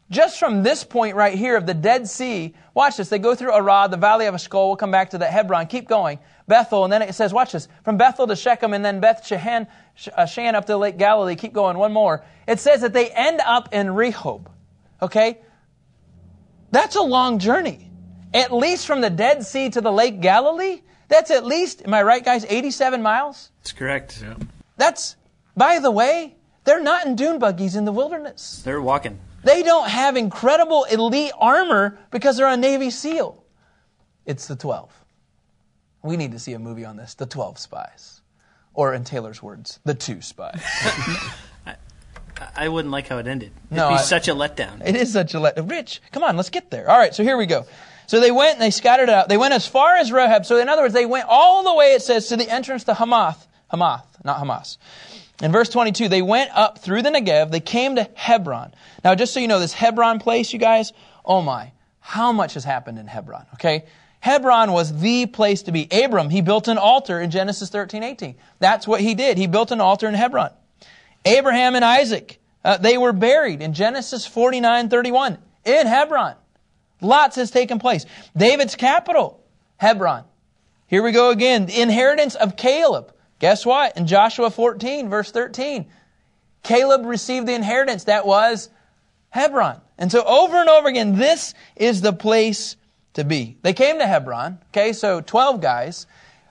Just 0.09 0.39
from 0.39 0.63
this 0.63 0.83
point 0.83 1.15
right 1.15 1.37
here 1.37 1.57
of 1.57 1.65
the 1.65 1.73
Dead 1.73 2.07
Sea, 2.07 2.53
watch 2.73 2.97
this. 2.97 3.09
They 3.09 3.19
go 3.19 3.35
through 3.35 3.55
Arad, 3.55 3.91
the 3.91 3.97
valley 3.97 4.27
of 4.27 4.35
Eshcol. 4.35 4.67
We'll 4.67 4.75
come 4.77 4.91
back 4.91 5.09
to 5.09 5.17
that 5.17 5.31
Hebron. 5.31 5.67
Keep 5.67 5.87
going. 5.87 6.19
Bethel, 6.47 6.83
and 6.83 6.93
then 6.93 7.01
it 7.01 7.15
says, 7.15 7.33
watch 7.33 7.51
this. 7.53 7.67
From 7.83 7.97
Bethel 7.97 8.27
to 8.27 8.35
Shechem, 8.35 8.73
and 8.73 8.85
then 8.85 8.99
Beth 8.99 9.23
Shehan, 9.23 9.67
uh, 10.15 10.25
Shan 10.25 10.55
up 10.55 10.65
to 10.65 10.77
Lake 10.77 10.97
Galilee. 10.97 11.35
Keep 11.35 11.53
going. 11.53 11.77
One 11.77 11.91
more. 11.91 12.23
It 12.47 12.59
says 12.59 12.81
that 12.81 12.93
they 12.93 13.09
end 13.09 13.41
up 13.43 13.73
in 13.73 13.87
Rehob. 13.87 14.45
Okay? 15.01 15.39
That's 16.71 16.95
a 16.95 17.01
long 17.01 17.39
journey. 17.39 17.89
At 18.33 18.53
least 18.53 18.85
from 18.85 19.01
the 19.01 19.09
Dead 19.09 19.45
Sea 19.45 19.69
to 19.71 19.81
the 19.81 19.91
Lake 19.91 20.21
Galilee, 20.21 20.81
that's 21.07 21.31
at 21.31 21.45
least, 21.45 21.83
am 21.85 21.93
I 21.93 22.03
right, 22.03 22.23
guys, 22.23 22.45
87 22.47 23.01
miles? 23.01 23.51
That's 23.61 23.71
correct. 23.71 24.23
That's, 24.77 25.15
by 25.55 25.79
the 25.79 25.91
way, 25.91 26.35
they're 26.63 26.81
not 26.81 27.05
in 27.05 27.15
dune 27.15 27.39
buggies 27.39 27.75
in 27.75 27.85
the 27.85 27.91
wilderness. 27.91 28.61
They're 28.63 28.81
walking. 28.81 29.19
They 29.43 29.63
don't 29.63 29.87
have 29.87 30.17
incredible 30.17 30.85
elite 30.85 31.31
armor 31.39 31.99
because 32.11 32.37
they're 32.37 32.47
a 32.47 32.57
Navy 32.57 32.89
SEAL. 32.89 33.43
It's 34.25 34.47
the 34.47 34.55
12. 34.55 35.04
We 36.05 36.17
need 36.17 36.31
to 36.33 36.39
see 36.39 36.53
a 36.53 36.59
movie 36.59 36.85
on 36.85 36.95
this 36.97 37.15
The 37.15 37.25
12 37.25 37.57
Spies. 37.57 38.21
Or, 38.73 38.93
in 38.93 39.03
Taylor's 39.05 39.41
words, 39.41 39.79
The 39.85 39.93
Two 39.93 40.21
Spies. 40.21 40.61
I 42.55 42.67
wouldn't 42.67 42.91
like 42.91 43.07
how 43.07 43.17
it 43.19 43.27
ended. 43.27 43.51
It'd 43.71 43.77
No, 43.77 43.89
be 43.89 43.95
I- 43.95 44.01
such 44.01 44.27
a 44.27 44.33
letdown. 44.35 44.85
It 44.85 44.95
is 44.95 45.13
such 45.13 45.33
a 45.33 45.39
let. 45.39 45.57
Rich, 45.69 46.01
come 46.11 46.23
on, 46.23 46.35
let's 46.35 46.49
get 46.49 46.69
there. 46.69 46.89
All 46.89 46.97
right, 46.97 47.15
so 47.15 47.23
here 47.23 47.37
we 47.37 47.45
go. 47.45 47.65
So 48.07 48.19
they 48.19 48.31
went 48.31 48.53
and 48.53 48.61
they 48.61 48.71
scattered 48.71 49.09
out. 49.09 49.29
They 49.29 49.37
went 49.37 49.53
as 49.53 49.65
far 49.65 49.95
as 49.95 50.11
Rahab. 50.11 50.45
So 50.45 50.57
in 50.57 50.67
other 50.69 50.81
words, 50.81 50.93
they 50.93 51.05
went 51.05 51.25
all 51.29 51.63
the 51.63 51.73
way, 51.73 51.93
it 51.93 52.01
says, 52.01 52.27
to 52.27 52.37
the 52.37 52.49
entrance 52.49 52.83
to 52.83 52.93
Hamath. 52.93 53.47
Hamath, 53.71 54.05
not 54.23 54.37
Hamas. 54.39 54.77
In 55.41 55.51
verse 55.51 55.69
22, 55.69 56.07
they 56.09 56.21
went 56.21 56.51
up 56.53 56.79
through 56.79 57.01
the 57.01 57.09
Negev. 57.09 57.51
They 57.51 57.59
came 57.61 57.95
to 57.95 58.07
Hebron. 58.13 58.73
Now, 59.03 59.15
just 59.15 59.33
so 59.33 59.39
you 59.39 59.47
know, 59.47 59.59
this 59.59 59.73
Hebron 59.73 60.19
place, 60.19 60.51
you 60.53 60.59
guys, 60.59 60.91
oh 61.25 61.41
my, 61.41 61.71
how 61.99 62.31
much 62.33 62.53
has 62.53 62.63
happened 62.63 62.99
in 62.99 63.07
Hebron, 63.07 63.45
okay? 63.55 63.85
Hebron 64.25 64.71
was 64.71 65.01
the 65.01 65.27
place 65.27 65.61
to 65.61 65.71
be. 65.71 65.87
Abram, 65.91 66.31
he 66.31 66.41
built 66.41 66.67
an 66.67 66.79
altar 66.79 67.21
in 67.21 67.29
Genesis 67.29 67.69
13, 67.69 68.01
18. 68.01 68.35
That's 68.57 68.87
what 68.87 68.99
he 68.99 69.13
did. 69.13 69.37
He 69.37 69.45
built 69.45 69.69
an 69.69 69.79
altar 69.79 70.07
in 70.07 70.15
Hebron. 70.15 70.49
Abraham 71.25 71.75
and 71.75 71.85
Isaac, 71.85 72.39
uh, 72.63 72.77
they 72.77 72.97
were 72.97 73.13
buried 73.13 73.61
in 73.61 73.75
Genesis 73.75 74.25
49, 74.25 74.89
31 74.89 75.37
in 75.63 75.85
Hebron. 75.85 76.33
Lots 77.01 77.35
has 77.35 77.51
taken 77.51 77.77
place. 77.77 78.07
David's 78.35 78.75
capital, 78.75 79.43
Hebron. 79.77 80.23
Here 80.87 81.03
we 81.03 81.11
go 81.11 81.29
again. 81.29 81.67
The 81.67 81.79
inheritance 81.79 82.33
of 82.33 82.57
Caleb. 82.57 83.13
Guess 83.37 83.63
what? 83.63 83.95
In 83.95 84.07
Joshua 84.07 84.49
14, 84.49 85.07
verse 85.07 85.29
13, 85.29 85.85
Caleb 86.63 87.05
received 87.05 87.47
the 87.47 87.53
inheritance 87.53 88.05
that 88.05 88.25
was 88.25 88.71
Hebron. 89.29 89.81
And 89.99 90.11
so 90.11 90.23
over 90.25 90.57
and 90.57 90.67
over 90.67 90.87
again, 90.87 91.15
this 91.15 91.53
is 91.75 92.01
the 92.01 92.11
place 92.11 92.75
to 93.15 93.23
be. 93.23 93.57
They 93.61 93.73
came 93.73 93.97
to 93.99 94.07
Hebron. 94.07 94.59
Okay, 94.69 94.93
so 94.93 95.21
12 95.21 95.59
guys. 95.59 96.05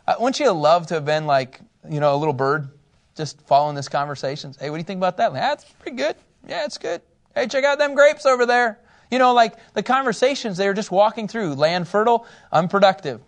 Uh, 0.07 0.15
wouldn't 0.19 0.41
you 0.41 0.51
love 0.51 0.87
to 0.89 0.95
have 0.95 1.05
been 1.05 1.27
like, 1.27 1.61
you 1.89 2.01
know, 2.01 2.15
a 2.15 2.19
little 2.19 2.35
bird 2.35 2.69
just 3.17 3.41
following 3.47 3.75
this 3.75 3.89
conversation? 3.89 4.55
Hey, 4.59 4.71
what 4.71 4.77
do 4.77 4.81
you 4.81 4.85
think 4.85 4.99
about 4.99 5.17
that? 5.19 5.33
That's 5.33 5.65
pretty 5.65 5.97
good. 5.97 6.17
Yeah, 6.47 6.65
it's 6.65 6.79
good. 6.79 7.01
Hey, 7.35 7.47
check 7.47 7.65
out 7.65 7.79
them 7.79 7.95
grapes 7.95 8.27
over 8.27 8.45
there. 8.45 8.79
You 9.11 9.19
know, 9.19 9.33
like 9.33 9.55
the 9.75 9.83
conversations 9.83 10.57
they 10.57 10.67
were 10.67 10.75
just 10.75 10.91
walking 10.91 11.29
through 11.29 11.55
land 11.55 11.87
fertile, 11.87 12.27
unproductive. 12.51 13.21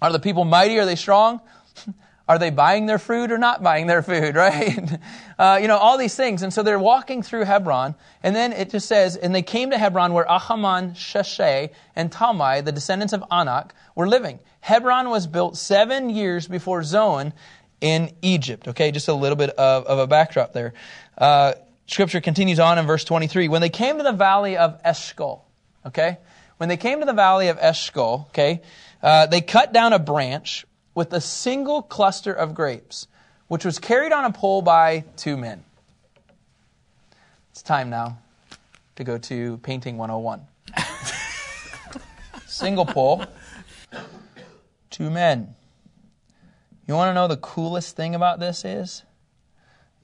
Are 0.00 0.12
the 0.12 0.18
people 0.18 0.44
mighty? 0.44 0.78
Are 0.78 0.86
they 0.86 0.96
strong? 0.96 1.40
Are 2.28 2.38
they 2.38 2.50
buying 2.50 2.86
their 2.86 2.98
food 2.98 3.30
or 3.30 3.38
not 3.38 3.62
buying 3.62 3.86
their 3.86 4.02
food, 4.02 4.34
right? 4.34 4.98
Uh, 5.38 5.58
you 5.60 5.68
know, 5.68 5.76
all 5.76 5.96
these 5.96 6.14
things. 6.14 6.42
And 6.42 6.52
so 6.52 6.62
they're 6.62 6.78
walking 6.78 7.22
through 7.22 7.44
Hebron, 7.44 7.94
and 8.22 8.34
then 8.34 8.52
it 8.52 8.70
just 8.70 8.88
says, 8.88 9.16
and 9.16 9.34
they 9.34 9.42
came 9.42 9.70
to 9.70 9.78
Hebron 9.78 10.12
where 10.12 10.24
Ahiman, 10.24 10.94
Sheshai, 10.94 11.70
and 11.94 12.10
Talmai, 12.10 12.64
the 12.64 12.72
descendants 12.72 13.12
of 13.12 13.22
Anak, 13.30 13.74
were 13.94 14.08
living. 14.08 14.40
Hebron 14.60 15.10
was 15.10 15.26
built 15.26 15.56
seven 15.56 16.10
years 16.10 16.48
before 16.48 16.82
Zoan 16.82 17.32
in 17.80 18.10
Egypt. 18.22 18.68
Okay, 18.68 18.90
just 18.90 19.08
a 19.08 19.14
little 19.14 19.36
bit 19.36 19.50
of, 19.50 19.86
of 19.86 19.98
a 19.98 20.06
backdrop 20.06 20.52
there. 20.52 20.74
Uh, 21.16 21.52
scripture 21.86 22.20
continues 22.20 22.58
on 22.58 22.78
in 22.78 22.86
verse 22.86 23.04
23. 23.04 23.48
When 23.48 23.60
they 23.60 23.68
came 23.68 23.98
to 23.98 24.02
the 24.02 24.12
valley 24.12 24.56
of 24.56 24.80
Eshcol, 24.84 25.44
okay, 25.86 26.18
when 26.56 26.68
they 26.68 26.76
came 26.76 27.00
to 27.00 27.06
the 27.06 27.12
valley 27.12 27.48
of 27.48 27.58
Eshcol, 27.58 28.26
okay, 28.30 28.62
uh, 29.02 29.26
they 29.26 29.40
cut 29.40 29.72
down 29.72 29.92
a 29.92 29.98
branch 29.98 30.64
with 30.96 31.12
a 31.12 31.20
single 31.20 31.82
cluster 31.82 32.32
of 32.32 32.54
grapes, 32.54 33.06
which 33.48 33.66
was 33.66 33.78
carried 33.78 34.12
on 34.12 34.24
a 34.24 34.32
pole 34.32 34.62
by 34.62 35.04
two 35.14 35.36
men. 35.36 35.62
It's 37.50 37.62
time 37.62 37.90
now 37.90 38.18
to 38.96 39.04
go 39.04 39.18
to 39.18 39.58
Painting 39.58 39.98
101. 39.98 40.40
single 42.46 42.86
pole, 42.86 43.26
two 44.90 45.10
men. 45.10 45.54
You 46.88 46.94
want 46.94 47.10
to 47.10 47.14
know 47.14 47.28
the 47.28 47.36
coolest 47.36 47.94
thing 47.94 48.14
about 48.14 48.40
this 48.40 48.64
is? 48.64 49.02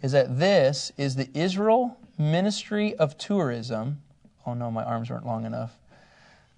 Is 0.03 0.13
that 0.13 0.39
this 0.39 0.93
is 0.99 1.17
the 1.17 1.31
Israel 1.33 1.97
Ministry 2.19 2.95
of 2.97 3.17
Tourism. 3.17 4.03
Oh 4.47 4.53
no, 4.53 4.71
my 4.71 4.85
arms 4.85 5.09
weren't 5.09 5.25
long 5.25 5.47
enough. 5.47 5.79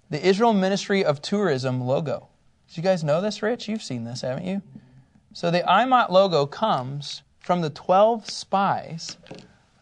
The 0.09 0.27
Israel 0.27 0.51
Ministry 0.53 1.05
of 1.05 1.21
Tourism 1.21 1.79
logo. 1.79 2.27
Did 2.75 2.83
you 2.83 2.89
guys 2.89 3.05
know 3.05 3.21
this, 3.21 3.41
Rich? 3.41 3.69
You've 3.69 3.81
seen 3.81 4.03
this, 4.03 4.19
haven't 4.19 4.45
you? 4.45 4.61
So 5.31 5.49
the 5.49 5.61
IMOT 5.61 6.09
logo 6.09 6.45
comes 6.45 7.23
from 7.39 7.61
the 7.61 7.69
12 7.69 8.29
spies 8.29 9.15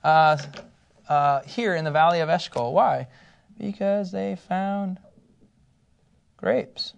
uh, 0.04 0.38
uh, 1.10 1.42
here 1.42 1.74
in 1.74 1.86
the 1.86 1.90
Valley 1.90 2.20
of 2.20 2.30
Eshcol. 2.30 2.72
Why? 2.72 3.08
Because 3.58 4.12
they 4.12 4.36
found 4.36 5.00
grapes. 6.38 6.94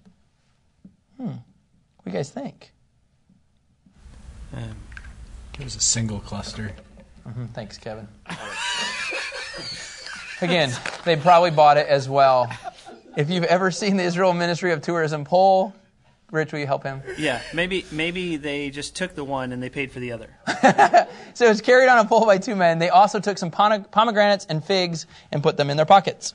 Hmm. 1.16 1.28
What 1.28 2.04
do 2.04 2.12
you 2.12 2.12
guys 2.12 2.30
think? 2.30 2.74
Um, 4.54 4.76
it 5.58 5.64
was 5.64 5.78
a 5.78 5.80
single 5.80 6.20
cluster. 6.20 6.76
Mm-hmm. 7.26 7.46
Thanks, 7.54 7.78
Kevin. 7.78 8.10
Again, 10.42 10.74
they 11.06 11.16
probably 11.16 11.52
bought 11.52 11.78
it 11.78 11.88
as 11.88 12.10
well 12.10 12.52
if 13.16 13.30
you've 13.30 13.46
ever 13.46 13.72
seen 13.72 13.96
the 13.96 14.04
Israel 14.04 14.34
Ministry 14.34 14.74
of 14.74 14.82
Tourism 14.82 15.24
poll, 15.24 15.74
Rich, 16.36 16.52
will 16.52 16.60
you 16.60 16.68
help 16.68 16.84
him? 16.84 17.02
Yeah, 17.18 17.42
maybe 17.54 17.86
maybe 17.92 18.36
they 18.38 18.70
just 18.70 18.96
took 18.96 19.16
the 19.16 19.24
one 19.24 19.52
and 19.52 19.64
they 19.64 19.70
paid 19.70 19.92
for 19.92 20.00
the 20.00 20.12
other. 20.12 20.30
so 21.34 21.50
it's 21.50 21.62
carried 21.62 21.88
on 21.88 21.98
a 21.98 22.08
pole 22.08 22.26
by 22.26 22.38
two 22.38 22.56
men. 22.56 22.78
They 22.80 22.90
also 22.90 23.20
took 23.20 23.38
some 23.38 23.50
pomegranates 23.52 24.46
and 24.46 24.64
figs 24.64 25.08
and 25.32 25.42
put 25.42 25.58
them 25.58 25.70
in 25.70 25.78
their 25.78 25.86
pockets. 25.86 26.34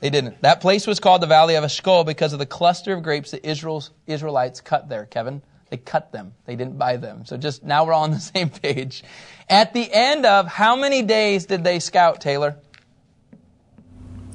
They 0.00 0.10
didn't. 0.10 0.40
That 0.42 0.60
place 0.60 0.86
was 0.86 1.00
called 1.00 1.20
the 1.22 1.26
Valley 1.26 1.56
of 1.56 1.64
Eshcol 1.64 2.04
because 2.04 2.32
of 2.32 2.38
the 2.38 2.46
cluster 2.46 2.92
of 2.92 3.02
grapes 3.02 3.32
that 3.32 3.44
Israel's 3.44 3.90
Israelites 4.06 4.60
cut 4.60 4.88
there, 4.88 5.06
Kevin. 5.06 5.42
They 5.68 5.76
cut 5.76 6.10
them. 6.10 6.34
They 6.46 6.56
didn't 6.56 6.78
buy 6.78 6.96
them. 6.96 7.24
So 7.26 7.36
just 7.36 7.62
now 7.62 7.84
we're 7.84 7.92
all 7.92 8.04
on 8.04 8.10
the 8.10 8.18
same 8.20 8.50
page. 8.50 9.04
At 9.48 9.72
the 9.72 9.88
end 9.92 10.26
of 10.26 10.46
how 10.46 10.76
many 10.76 11.02
days 11.02 11.46
did 11.46 11.64
they 11.64 11.78
scout, 11.78 12.20
Taylor? 12.20 12.56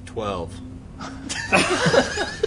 Twelve. 0.06 0.54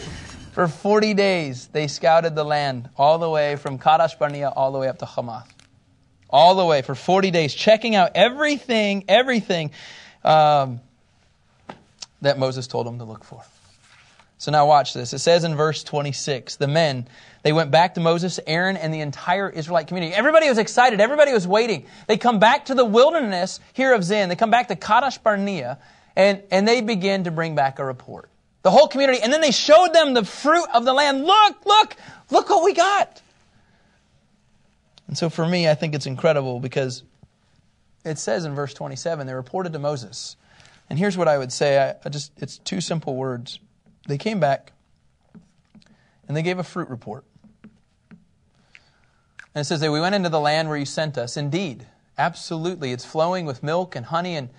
For 0.58 0.66
40 0.66 1.14
days, 1.14 1.68
they 1.68 1.86
scouted 1.86 2.34
the 2.34 2.42
land 2.42 2.88
all 2.96 3.18
the 3.18 3.30
way 3.30 3.54
from 3.54 3.78
Kadesh 3.78 4.16
Barnea 4.16 4.48
all 4.48 4.72
the 4.72 4.78
way 4.80 4.88
up 4.88 4.98
to 4.98 5.06
Hamath. 5.06 5.54
All 6.28 6.56
the 6.56 6.64
way 6.64 6.82
for 6.82 6.96
40 6.96 7.30
days, 7.30 7.54
checking 7.54 7.94
out 7.94 8.10
everything, 8.16 9.04
everything 9.06 9.70
um, 10.24 10.80
that 12.22 12.40
Moses 12.40 12.66
told 12.66 12.88
them 12.88 12.98
to 12.98 13.04
look 13.04 13.22
for. 13.22 13.44
So 14.38 14.50
now 14.50 14.66
watch 14.66 14.94
this. 14.94 15.12
It 15.12 15.20
says 15.20 15.44
in 15.44 15.54
verse 15.54 15.84
26, 15.84 16.56
the 16.56 16.66
men, 16.66 17.06
they 17.44 17.52
went 17.52 17.70
back 17.70 17.94
to 17.94 18.00
Moses, 18.00 18.40
Aaron, 18.44 18.76
and 18.76 18.92
the 18.92 19.00
entire 19.02 19.48
Israelite 19.48 19.86
community. 19.86 20.12
Everybody 20.12 20.48
was 20.48 20.58
excited. 20.58 21.00
Everybody 21.00 21.32
was 21.32 21.46
waiting. 21.46 21.86
They 22.08 22.16
come 22.16 22.40
back 22.40 22.64
to 22.64 22.74
the 22.74 22.84
wilderness 22.84 23.60
here 23.74 23.94
of 23.94 24.02
Zin. 24.02 24.28
They 24.28 24.34
come 24.34 24.50
back 24.50 24.66
to 24.66 24.74
Kadesh 24.74 25.18
Barnea, 25.18 25.78
and, 26.16 26.42
and 26.50 26.66
they 26.66 26.80
begin 26.80 27.22
to 27.22 27.30
bring 27.30 27.54
back 27.54 27.78
a 27.78 27.84
report 27.84 28.28
the 28.62 28.70
whole 28.70 28.88
community, 28.88 29.20
and 29.22 29.32
then 29.32 29.40
they 29.40 29.50
showed 29.50 29.92
them 29.92 30.14
the 30.14 30.24
fruit 30.24 30.66
of 30.74 30.84
the 30.84 30.92
land. 30.92 31.24
Look, 31.24 31.64
look, 31.64 31.96
look 32.30 32.50
what 32.50 32.64
we 32.64 32.74
got. 32.74 33.22
And 35.06 35.16
so 35.16 35.30
for 35.30 35.46
me, 35.46 35.68
I 35.68 35.74
think 35.74 35.94
it's 35.94 36.06
incredible 36.06 36.60
because 36.60 37.02
it 38.04 38.18
says 38.18 38.44
in 38.44 38.54
verse 38.54 38.74
27, 38.74 39.26
they 39.26 39.34
reported 39.34 39.72
to 39.72 39.78
Moses. 39.78 40.36
And 40.90 40.98
here's 40.98 41.16
what 41.16 41.28
I 41.28 41.38
would 41.38 41.52
say 41.52 41.78
I, 41.78 41.94
I 42.04 42.08
just 42.08 42.32
it's 42.38 42.58
two 42.58 42.80
simple 42.80 43.16
words. 43.16 43.58
They 44.06 44.18
came 44.18 44.40
back 44.40 44.72
and 46.26 46.36
they 46.36 46.42
gave 46.42 46.58
a 46.58 46.64
fruit 46.64 46.88
report. 46.88 47.24
And 49.54 49.62
it 49.62 49.64
says 49.64 49.80
that 49.80 49.90
we 49.90 50.00
went 50.00 50.14
into 50.14 50.28
the 50.28 50.40
land 50.40 50.68
where 50.68 50.78
you 50.78 50.84
sent 50.84 51.18
us. 51.18 51.36
Indeed, 51.36 51.86
absolutely. 52.16 52.92
It's 52.92 53.04
flowing 53.04 53.44
with 53.44 53.62
milk 53.62 53.96
and 53.96 54.06
honey 54.06 54.36
and 54.36 54.50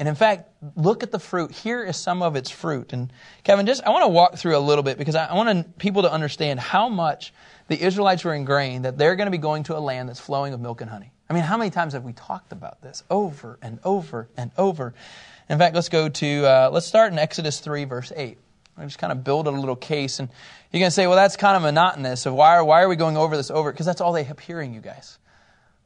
and 0.00 0.08
in 0.08 0.14
fact, 0.14 0.48
look 0.76 1.02
at 1.02 1.12
the 1.12 1.18
fruit. 1.18 1.50
Here 1.50 1.84
is 1.84 1.94
some 1.94 2.22
of 2.22 2.34
its 2.34 2.48
fruit. 2.48 2.94
And 2.94 3.12
Kevin, 3.44 3.66
just 3.66 3.84
I 3.84 3.90
want 3.90 4.04
to 4.04 4.08
walk 4.08 4.36
through 4.36 4.56
a 4.56 4.58
little 4.58 4.82
bit 4.82 4.96
because 4.96 5.14
I, 5.14 5.34
want 5.34 5.76
people 5.76 6.02
to 6.02 6.12
understand 6.12 6.58
how 6.58 6.88
much 6.88 7.34
the 7.68 7.78
Israelites 7.78 8.24
were 8.24 8.32
ingrained 8.32 8.86
that 8.86 8.96
they're 8.96 9.14
going 9.14 9.26
to 9.26 9.30
be 9.30 9.36
going 9.36 9.64
to 9.64 9.76
a 9.76 9.78
land 9.78 10.08
that's 10.08 10.18
flowing 10.18 10.52
with 10.52 10.60
milk 10.62 10.80
and 10.80 10.88
honey. 10.88 11.12
I 11.28 11.34
mean, 11.34 11.42
how 11.42 11.58
many 11.58 11.70
times 11.70 11.92
have 11.92 12.02
we 12.02 12.14
talked 12.14 12.50
about 12.50 12.80
this 12.80 13.04
over 13.10 13.58
and 13.60 13.78
over 13.84 14.30
and 14.38 14.52
over? 14.56 14.94
In 15.50 15.58
fact, 15.58 15.74
let's 15.74 15.90
go 15.90 16.08
to 16.08 16.46
uh, 16.46 16.70
let's 16.72 16.86
start 16.86 17.12
in 17.12 17.18
Exodus 17.18 17.60
three, 17.60 17.84
verse 17.84 18.10
eight. 18.16 18.38
I 18.78 18.84
just 18.84 18.98
kind 18.98 19.12
of 19.12 19.22
build 19.22 19.48
a 19.48 19.50
little 19.50 19.76
case, 19.76 20.18
and 20.18 20.30
you're 20.72 20.80
going 20.80 20.88
to 20.88 20.94
say, 20.94 21.08
well, 21.08 21.16
that's 21.16 21.36
kind 21.36 21.56
of 21.56 21.62
monotonous. 21.62 22.22
So 22.22 22.32
why 22.32 22.56
are 22.56 22.64
why 22.64 22.80
are 22.80 22.88
we 22.88 22.96
going 22.96 23.18
over 23.18 23.36
this 23.36 23.50
over? 23.50 23.70
Because 23.70 23.84
that's 23.84 24.00
all 24.00 24.14
they 24.14 24.24
kept 24.24 24.40
hearing, 24.40 24.72
you 24.72 24.80
guys. 24.80 25.18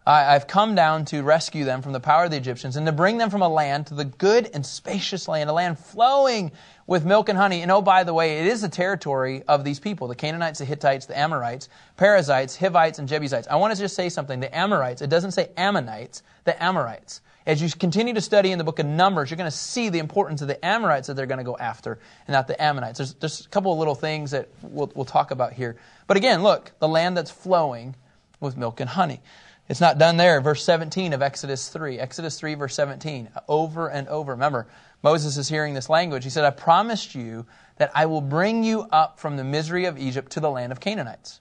I, 0.07 0.35
have 0.35 0.47
come 0.47 0.75
down 0.75 1.07
to 1.07 1.23
rescue 1.23 1.65
them 1.65 1.81
from 1.81 1.93
the 1.93 2.01
power 2.01 2.25
of 2.25 2.31
the 2.31 2.37
Egyptians 2.37 2.77
and 2.77 2.85
to 2.87 2.93
bring 2.93 3.17
them 3.17 3.31
from 3.31 3.41
a 3.41 3.49
land 3.49 3.87
to 3.87 3.95
the 3.95 4.05
good 4.05 4.51
and 4.53 4.65
spacious 4.65 5.29
land, 5.29 5.49
a 5.49 5.53
land 5.53 5.79
flowing 5.79 6.53
with 6.87 7.07
milk 7.07 7.31
and 7.31 7.39
honey. 7.39 7.63
And 7.63 7.71
oh, 7.71 7.81
by 7.81 8.05
the 8.05 8.13
way, 8.13 8.41
it 8.41 8.47
is 8.47 8.61
the 8.61 8.69
territory 8.69 9.43
of 9.49 9.65
these 9.65 9.81
people 9.81 10.09
the 10.09 10.15
Canaanites, 10.15 10.59
the 10.59 10.67
Hittites, 10.67 11.07
the 11.07 11.19
Amorites, 11.19 11.71
Perizzites, 11.97 12.57
Hivites, 12.57 12.99
and 12.99 13.09
Jebusites. 13.09 13.49
I 13.49 13.57
want 13.57 13.75
to 13.75 13.81
just 13.81 13.97
say 13.97 14.11
something. 14.11 14.41
The 14.41 14.55
Amorites, 14.55 15.01
it 15.01 15.09
doesn't 15.09 15.33
say 15.33 15.49
Ammonites, 15.57 16.23
the 16.45 16.63
Amorites. 16.63 17.23
As 17.47 17.61
you 17.61 17.69
continue 17.71 18.15
to 18.15 18.23
study 18.23 18.53
in 18.53 18.59
the 18.59 18.65
book 18.65 18.79
of 18.79 18.87
Numbers, 18.87 19.31
you're 19.31 19.37
going 19.37 19.51
to 19.51 19.57
see 19.57 19.91
the 19.91 19.99
importance 19.99 20.41
of 20.41 20.49
the 20.49 20.63
Amorites 20.65 21.09
that 21.09 21.15
they're 21.15 21.27
going 21.27 21.39
to 21.39 21.45
go 21.45 21.57
after 21.59 21.99
and 22.27 22.33
not 22.33 22.47
the 22.47 22.63
Ammonites. 22.63 22.99
There's 22.99 23.15
just 23.15 23.47
a 23.47 23.49
couple 23.51 23.73
of 23.73 23.79
little 23.79 23.95
things 23.95 24.31
that 24.31 24.49
we'll, 24.63 24.91
we'll 24.95 25.05
talk 25.05 25.31
about 25.31 25.53
here. 25.53 25.77
But 26.07 26.17
again, 26.17 26.43
look, 26.43 26.73
the 26.79 26.89
land 26.89 27.17
that's 27.17 27.31
flowing 27.31 27.97
with 28.41 28.57
milk 28.57 28.81
and 28.81 28.89
honey. 28.89 29.21
It's 29.69 29.81
not 29.81 29.99
done 29.99 30.17
there. 30.17 30.41
Verse 30.41 30.63
17 30.63 31.13
of 31.13 31.23
Exodus 31.23 31.69
3. 31.69 31.99
Exodus 31.99 32.39
3, 32.39 32.55
verse 32.55 32.75
17. 32.75 33.31
Over 33.49 33.89
and 33.89 34.07
over. 34.09 34.33
Remember, 34.33 34.67
Moses 35.03 35.37
is 35.37 35.49
hearing 35.49 35.73
this 35.73 35.89
language. 35.89 36.25
He 36.25 36.31
said, 36.31 36.45
I 36.45 36.51
promised 36.51 37.15
you 37.15 37.47
that 37.79 37.91
I 37.95 38.07
will 38.07 38.21
bring 38.21 38.63
you 38.63 38.83
up 38.93 39.19
from 39.19 39.37
the 39.37 39.45
misery 39.45 39.87
of 39.87 39.99
Egypt 39.99 40.33
to 40.33 40.41
the 40.41 40.51
land 40.51 40.71
of 40.71 40.81
Canaanites. 40.81 41.41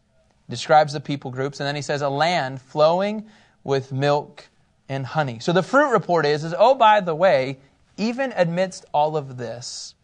Describes 0.50 0.94
the 0.94 1.00
people 1.00 1.32
groups, 1.32 1.60
and 1.60 1.68
then 1.68 1.76
he 1.76 1.82
says, 1.82 2.02
a 2.02 2.10
land 2.10 2.62
flowing 2.62 3.26
with 3.64 3.92
milk 3.92 4.48
and 4.90 5.06
honey. 5.06 5.40
So 5.40 5.54
the 5.54 5.64
fruit 5.64 5.92
report 5.92 6.26
is, 6.26 6.44
is 6.44 6.54
oh, 6.58 6.76
by 6.76 7.02
the 7.02 7.16
way, 7.16 7.60
even 7.98 8.34
amidst 8.36 8.86
all 8.94 9.16
of 9.18 9.38
this, 9.38 9.96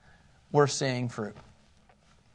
we're 0.52 0.68
seeing 0.68 1.10
fruit. 1.10 1.36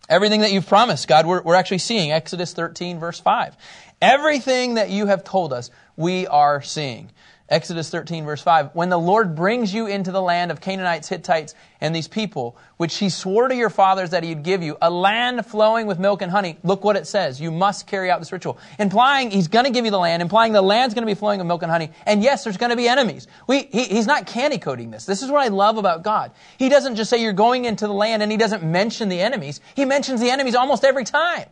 Everything 0.08 0.40
that 0.40 0.52
you've 0.52 0.66
promised, 0.66 1.08
God, 1.08 1.26
we're, 1.26 1.42
we're 1.42 1.54
actually 1.54 1.78
seeing. 1.78 2.12
Exodus 2.12 2.52
13, 2.52 2.98
verse 2.98 3.20
5. 3.20 3.56
Everything 4.02 4.74
that 4.74 4.90
you 4.90 5.06
have 5.06 5.24
told 5.24 5.52
us, 5.52 5.70
we 5.96 6.26
are 6.26 6.60
seeing. 6.60 7.10
Exodus 7.50 7.90
13, 7.90 8.24
verse 8.24 8.40
5. 8.40 8.70
When 8.74 8.88
the 8.88 8.98
Lord 8.98 9.34
brings 9.34 9.74
you 9.74 9.86
into 9.86 10.10
the 10.10 10.22
land 10.22 10.50
of 10.50 10.62
Canaanites, 10.62 11.08
Hittites, 11.08 11.54
and 11.78 11.94
these 11.94 12.08
people, 12.08 12.56
which 12.78 12.96
he 12.96 13.10
swore 13.10 13.48
to 13.48 13.54
your 13.54 13.68
fathers 13.68 14.10
that 14.10 14.24
he'd 14.24 14.42
give 14.42 14.62
you, 14.62 14.78
a 14.80 14.90
land 14.90 15.44
flowing 15.44 15.86
with 15.86 15.98
milk 15.98 16.22
and 16.22 16.32
honey, 16.32 16.56
look 16.62 16.84
what 16.84 16.96
it 16.96 17.06
says. 17.06 17.38
You 17.38 17.50
must 17.50 17.86
carry 17.86 18.10
out 18.10 18.18
this 18.18 18.32
ritual. 18.32 18.56
Implying 18.78 19.30
he's 19.30 19.48
going 19.48 19.66
to 19.66 19.70
give 19.70 19.84
you 19.84 19.90
the 19.90 19.98
land, 19.98 20.22
implying 20.22 20.54
the 20.54 20.62
land's 20.62 20.94
going 20.94 21.02
to 21.02 21.06
be 21.06 21.18
flowing 21.18 21.38
with 21.38 21.46
milk 21.46 21.62
and 21.62 21.70
honey. 21.70 21.90
And 22.06 22.22
yes, 22.22 22.44
there's 22.44 22.56
going 22.56 22.70
to 22.70 22.76
be 22.76 22.88
enemies. 22.88 23.26
We, 23.46 23.64
he, 23.64 23.84
he's 23.84 24.06
not 24.06 24.26
candy 24.26 24.56
coating 24.56 24.90
this. 24.90 25.04
This 25.04 25.22
is 25.22 25.30
what 25.30 25.42
I 25.42 25.48
love 25.48 25.76
about 25.76 26.02
God. 26.02 26.32
He 26.58 26.70
doesn't 26.70 26.96
just 26.96 27.10
say 27.10 27.20
you're 27.20 27.34
going 27.34 27.66
into 27.66 27.86
the 27.86 27.92
land 27.92 28.22
and 28.22 28.32
he 28.32 28.38
doesn't 28.38 28.62
mention 28.62 29.10
the 29.10 29.20
enemies. 29.20 29.60
He 29.76 29.84
mentions 29.84 30.18
the 30.22 30.30
enemies 30.30 30.54
almost 30.54 30.82
every 30.82 31.04
time. 31.04 31.50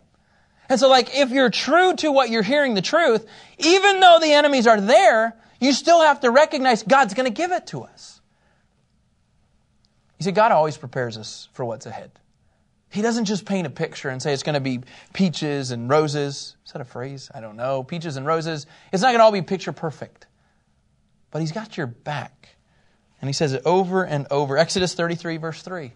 And 0.70 0.80
so, 0.80 0.88
like, 0.88 1.14
if 1.14 1.30
you're 1.30 1.50
true 1.50 1.94
to 1.96 2.10
what 2.10 2.30
you're 2.30 2.42
hearing, 2.42 2.72
the 2.72 2.80
truth, 2.80 3.26
even 3.58 4.00
though 4.00 4.18
the 4.22 4.32
enemies 4.32 4.66
are 4.66 4.80
there, 4.80 5.36
you 5.62 5.72
still 5.72 6.00
have 6.00 6.20
to 6.20 6.30
recognize 6.30 6.82
God's 6.82 7.14
going 7.14 7.26
to 7.26 7.34
give 7.34 7.52
it 7.52 7.68
to 7.68 7.82
us. 7.82 8.20
You 10.18 10.24
see, 10.24 10.32
God 10.32 10.52
always 10.52 10.76
prepares 10.76 11.16
us 11.16 11.48
for 11.52 11.64
what's 11.64 11.86
ahead. 11.86 12.10
He 12.90 13.00
doesn't 13.00 13.24
just 13.24 13.46
paint 13.46 13.66
a 13.66 13.70
picture 13.70 14.08
and 14.08 14.20
say 14.20 14.32
it's 14.32 14.42
going 14.42 14.54
to 14.54 14.60
be 14.60 14.80
peaches 15.12 15.70
and 15.70 15.88
roses. 15.88 16.56
Is 16.66 16.72
that 16.72 16.82
a 16.82 16.84
phrase? 16.84 17.30
I 17.34 17.40
don't 17.40 17.56
know. 17.56 17.84
Peaches 17.84 18.16
and 18.16 18.26
roses. 18.26 18.66
It's 18.92 19.02
not 19.02 19.10
going 19.10 19.20
to 19.20 19.24
all 19.24 19.32
be 19.32 19.40
picture 19.40 19.72
perfect. 19.72 20.26
But 21.30 21.40
He's 21.40 21.52
got 21.52 21.76
your 21.76 21.86
back. 21.86 22.56
And 23.20 23.28
He 23.28 23.32
says 23.32 23.52
it 23.52 23.62
over 23.64 24.04
and 24.04 24.26
over. 24.30 24.58
Exodus 24.58 24.94
33, 24.94 25.36
verse 25.38 25.62
3. 25.62 25.92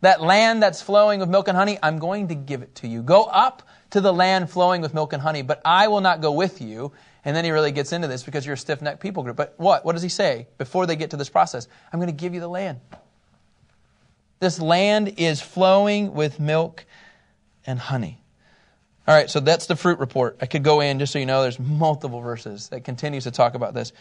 That 0.00 0.20
land 0.20 0.62
that's 0.62 0.82
flowing 0.82 1.20
with 1.20 1.28
milk 1.28 1.48
and 1.48 1.56
honey, 1.56 1.78
I'm 1.82 1.98
going 1.98 2.28
to 2.28 2.34
give 2.34 2.62
it 2.62 2.74
to 2.76 2.88
you. 2.88 3.02
Go 3.02 3.22
up 3.24 3.62
to 3.90 4.00
the 4.00 4.12
land 4.12 4.50
flowing 4.50 4.82
with 4.82 4.92
milk 4.92 5.12
and 5.12 5.22
honey, 5.22 5.42
but 5.42 5.62
I 5.64 5.88
will 5.88 6.02
not 6.02 6.20
go 6.20 6.32
with 6.32 6.60
you. 6.60 6.92
And 7.24 7.34
then 7.34 7.44
he 7.44 7.50
really 7.50 7.72
gets 7.72 7.92
into 7.92 8.08
this 8.08 8.22
because 8.22 8.44
you're 8.44 8.54
a 8.54 8.58
stiff 8.58 8.82
necked 8.82 9.00
people 9.00 9.22
group. 9.22 9.36
But 9.36 9.54
what? 9.56 9.84
What 9.84 9.92
does 9.92 10.02
he 10.02 10.08
say 10.08 10.46
before 10.58 10.86
they 10.86 10.96
get 10.96 11.10
to 11.10 11.16
this 11.16 11.28
process? 11.28 11.68
I'm 11.92 11.98
going 11.98 12.08
to 12.08 12.12
give 12.12 12.34
you 12.34 12.40
the 12.40 12.48
land. 12.48 12.80
This 14.40 14.60
land 14.60 15.14
is 15.16 15.40
flowing 15.40 16.12
with 16.12 16.38
milk 16.38 16.84
and 17.66 17.78
honey. 17.78 18.20
All 19.06 19.14
right, 19.14 19.28
so 19.28 19.40
that's 19.40 19.66
the 19.66 19.76
fruit 19.76 19.98
report. 19.98 20.38
I 20.40 20.46
could 20.46 20.62
go 20.62 20.80
in 20.80 20.98
just 20.98 21.12
so 21.12 21.18
you 21.18 21.26
know 21.26 21.42
there's 21.42 21.58
multiple 21.60 22.20
verses 22.20 22.68
that 22.70 22.84
continues 22.84 23.24
to 23.24 23.30
talk 23.30 23.54
about 23.54 23.74
this. 23.74 23.92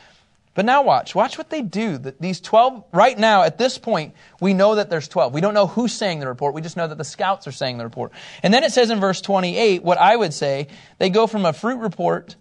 But 0.55 0.65
now 0.65 0.83
watch. 0.83 1.15
Watch 1.15 1.37
what 1.37 1.49
they 1.49 1.61
do. 1.61 1.97
These 1.97 2.39
12, 2.39 2.85
right 2.93 3.17
now, 3.17 3.43
at 3.43 3.57
this 3.57 3.77
point, 3.77 4.13
we 4.39 4.53
know 4.53 4.75
that 4.75 4.89
there's 4.89 5.07
12. 5.07 5.33
We 5.33 5.41
don't 5.41 5.53
know 5.53 5.67
who's 5.67 5.93
saying 5.93 6.19
the 6.19 6.27
report. 6.27 6.53
We 6.53 6.61
just 6.61 6.77
know 6.77 6.87
that 6.87 6.97
the 6.97 7.03
scouts 7.03 7.47
are 7.47 7.51
saying 7.51 7.79
the 7.79 7.83
report. 7.83 8.11
And 8.43 8.53
then 8.53 8.63
it 8.63 8.71
says 8.71 8.91
in 8.91 8.99
verse 8.99 9.19
28, 9.19 9.83
what 9.83 9.97
I 9.97 10.15
would 10.15 10.33
say, 10.33 10.67
they 10.99 11.09
go 11.09 11.25
from 11.25 11.45
a 11.45 11.53
fruit 11.53 11.79
report 11.79 12.35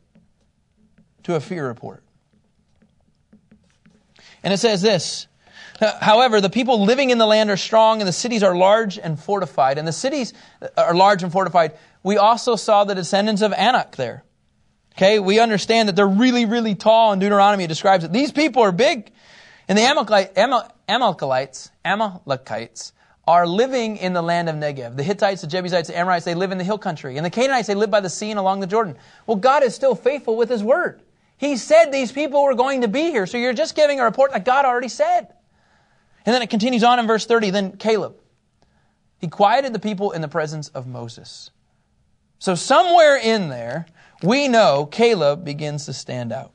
to 1.25 1.35
a 1.35 1.41
fear 1.41 1.67
report. 1.67 2.03
And 4.43 4.53
it 4.53 4.59
says 4.59 4.83
this 4.83 5.27
However, 6.01 6.41
the 6.41 6.51
people 6.51 6.85
living 6.85 7.11
in 7.11 7.19
the 7.19 7.27
land 7.27 7.51
are 7.51 7.57
strong, 7.57 8.01
and 8.01 8.09
the 8.09 8.13
cities 8.13 8.43
are 8.43 8.55
large 8.55 8.99
and 8.99 9.19
fortified. 9.19 9.79
And 9.79 9.89
the 9.89 9.93
cities 9.93 10.33
uh, 10.61 10.69
are 10.77 10.95
large 10.95 11.23
and 11.23 11.33
fortified. 11.33 11.77
We 12.03 12.19
also 12.19 12.57
saw 12.57 12.85
the 12.85 12.95
descendants 12.95 13.43
of 13.43 13.53
Anak 13.53 13.97
there. 13.97 14.25
Okay, 14.95 15.19
we 15.19 15.39
understand 15.41 15.89
that 15.89 15.97
they're 15.97 16.07
really, 16.07 16.45
really 16.45 16.75
tall, 16.75 17.13
and 17.13 17.21
Deuteronomy 17.21 17.67
describes 17.67 18.05
it. 18.05 18.13
These 18.13 18.31
people 18.31 18.63
are 18.63 18.73
big. 18.73 19.11
And 19.67 19.79
the 19.79 19.83
Amalekites, 19.83 21.71
Amalekites 21.85 22.93
are 23.27 23.47
living 23.47 23.97
in 23.97 24.13
the 24.13 24.23
land 24.23 24.49
of 24.49 24.57
Negev. 24.57 24.97
The 24.97 25.03
Hittites, 25.03 25.41
the 25.41 25.47
Jebusites, 25.47 25.89
the 25.89 25.97
Amorites, 25.97 26.25
they 26.25 26.35
live 26.35 26.53
in 26.53 26.59
the 26.59 26.65
hill 26.65 26.79
country. 26.79 27.17
And 27.17 27.25
the 27.25 27.31
Canaanites, 27.31 27.69
they 27.69 27.75
live 27.75 27.91
by 27.91 28.01
the 28.01 28.11
sea 28.11 28.31
and 28.31 28.39
along 28.39 28.61
the 28.61 28.67
Jordan. 28.67 28.97
Well, 29.27 29.37
God 29.37 29.63
is 29.63 29.75
still 29.75 29.95
faithful 29.95 30.37
with 30.37 30.51
His 30.51 30.63
word. 30.63 31.01
He 31.43 31.57
said 31.57 31.87
these 31.91 32.13
people 32.13 32.45
were 32.45 32.55
going 32.55 32.83
to 32.83 32.89
be 32.89 33.11
here. 33.11 33.27
So 33.27 33.37
you're 33.37 33.53
just 33.53 33.75
giving 33.75 33.99
a 33.99 34.05
report 34.05 34.31
that 34.31 34.45
God 34.45 34.65
already 34.65 34.87
said. 34.87 35.27
And 36.25 36.33
then 36.33 36.41
it 36.41 36.51
continues 36.51 36.85
on 36.85 37.01
in 37.01 37.09
verse 37.09 37.27
30. 37.27 37.51
Then 37.51 37.73
Caleb. 37.79 38.15
He 39.19 39.27
quieted 39.27 39.73
the 39.73 39.81
people 39.81 40.13
in 40.13 40.23
the 40.23 40.29
presence 40.29 40.69
of 40.69 40.87
Moses. 40.87 41.51
So 42.39 42.55
somewhere 42.55 43.17
in 43.17 43.49
there, 43.49 43.87
we 44.23 44.47
know 44.47 44.87
Caleb 44.87 45.45
begins 45.45 45.87
to 45.87 45.93
stand 45.93 46.33
out. 46.33 46.53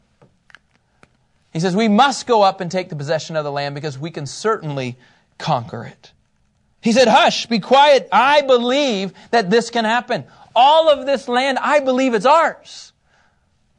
He 1.51 1.59
says, 1.59 1.75
We 1.75 1.89
must 1.89 2.25
go 2.25 2.41
up 2.41 2.61
and 2.61 2.71
take 2.71 2.87
the 2.87 2.95
possession 2.95 3.35
of 3.35 3.43
the 3.43 3.51
land 3.51 3.75
because 3.75 3.99
we 3.99 4.09
can 4.09 4.25
certainly 4.25 4.97
conquer 5.37 5.83
it. 5.83 6.13
He 6.79 6.93
said, 6.93 7.09
Hush, 7.09 7.45
be 7.47 7.59
quiet. 7.59 8.07
I 8.13 8.41
believe 8.41 9.11
that 9.31 9.49
this 9.49 9.69
can 9.69 9.83
happen. 9.83 10.23
All 10.55 10.89
of 10.89 11.05
this 11.05 11.27
land, 11.27 11.57
I 11.59 11.81
believe 11.81 12.13
it's 12.13 12.25
ours. 12.25 12.93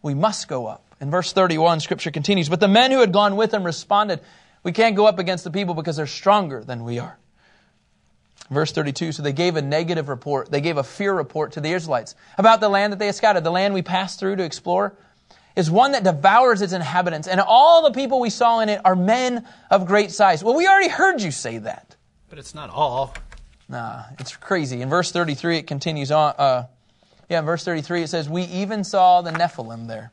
We 0.02 0.14
must 0.14 0.48
go 0.48 0.66
up. 0.66 0.84
In 1.00 1.10
verse 1.10 1.32
31, 1.32 1.80
scripture 1.80 2.10
continues, 2.10 2.48
But 2.48 2.60
the 2.60 2.68
men 2.68 2.90
who 2.90 3.00
had 3.00 3.12
gone 3.12 3.36
with 3.36 3.52
him 3.52 3.64
responded, 3.64 4.20
We 4.62 4.72
can't 4.72 4.96
go 4.96 5.06
up 5.06 5.18
against 5.18 5.44
the 5.44 5.50
people 5.50 5.74
because 5.74 5.96
they're 5.96 6.06
stronger 6.06 6.64
than 6.64 6.84
we 6.84 6.98
are. 6.98 7.18
Verse 8.50 8.72
32, 8.72 9.12
so 9.12 9.22
they 9.22 9.32
gave 9.32 9.56
a 9.56 9.62
negative 9.62 10.08
report. 10.08 10.50
They 10.50 10.60
gave 10.60 10.78
a 10.78 10.82
fear 10.82 11.12
report 11.12 11.52
to 11.52 11.60
the 11.60 11.72
Israelites 11.72 12.14
about 12.38 12.60
the 12.60 12.68
land 12.68 12.92
that 12.92 12.98
they 12.98 13.06
had 13.06 13.14
scouted. 13.14 13.44
The 13.44 13.50
land 13.50 13.74
we 13.74 13.82
passed 13.82 14.18
through 14.18 14.36
to 14.36 14.44
explore 14.44 14.94
is 15.54 15.70
one 15.70 15.92
that 15.92 16.02
devours 16.02 16.62
its 16.62 16.72
inhabitants, 16.72 17.28
and 17.28 17.40
all 17.40 17.82
the 17.82 17.90
people 17.90 18.20
we 18.20 18.30
saw 18.30 18.60
in 18.60 18.68
it 18.68 18.80
are 18.84 18.96
men 18.96 19.46
of 19.70 19.86
great 19.86 20.12
size. 20.12 20.42
Well, 20.42 20.54
we 20.54 20.66
already 20.66 20.88
heard 20.88 21.20
you 21.20 21.30
say 21.30 21.58
that. 21.58 21.96
But 22.30 22.38
it's 22.38 22.54
not 22.54 22.70
all. 22.70 23.14
Nah, 23.68 24.04
it's 24.18 24.34
crazy. 24.36 24.80
In 24.80 24.88
verse 24.88 25.12
33, 25.12 25.58
it 25.58 25.66
continues 25.66 26.10
on. 26.10 26.34
Uh, 26.38 26.66
yeah, 27.28 27.40
in 27.40 27.44
verse 27.44 27.64
33, 27.64 28.02
it 28.02 28.08
says, 28.08 28.28
We 28.28 28.42
even 28.44 28.84
saw 28.84 29.22
the 29.22 29.30
Nephilim 29.30 29.86
there 29.88 30.12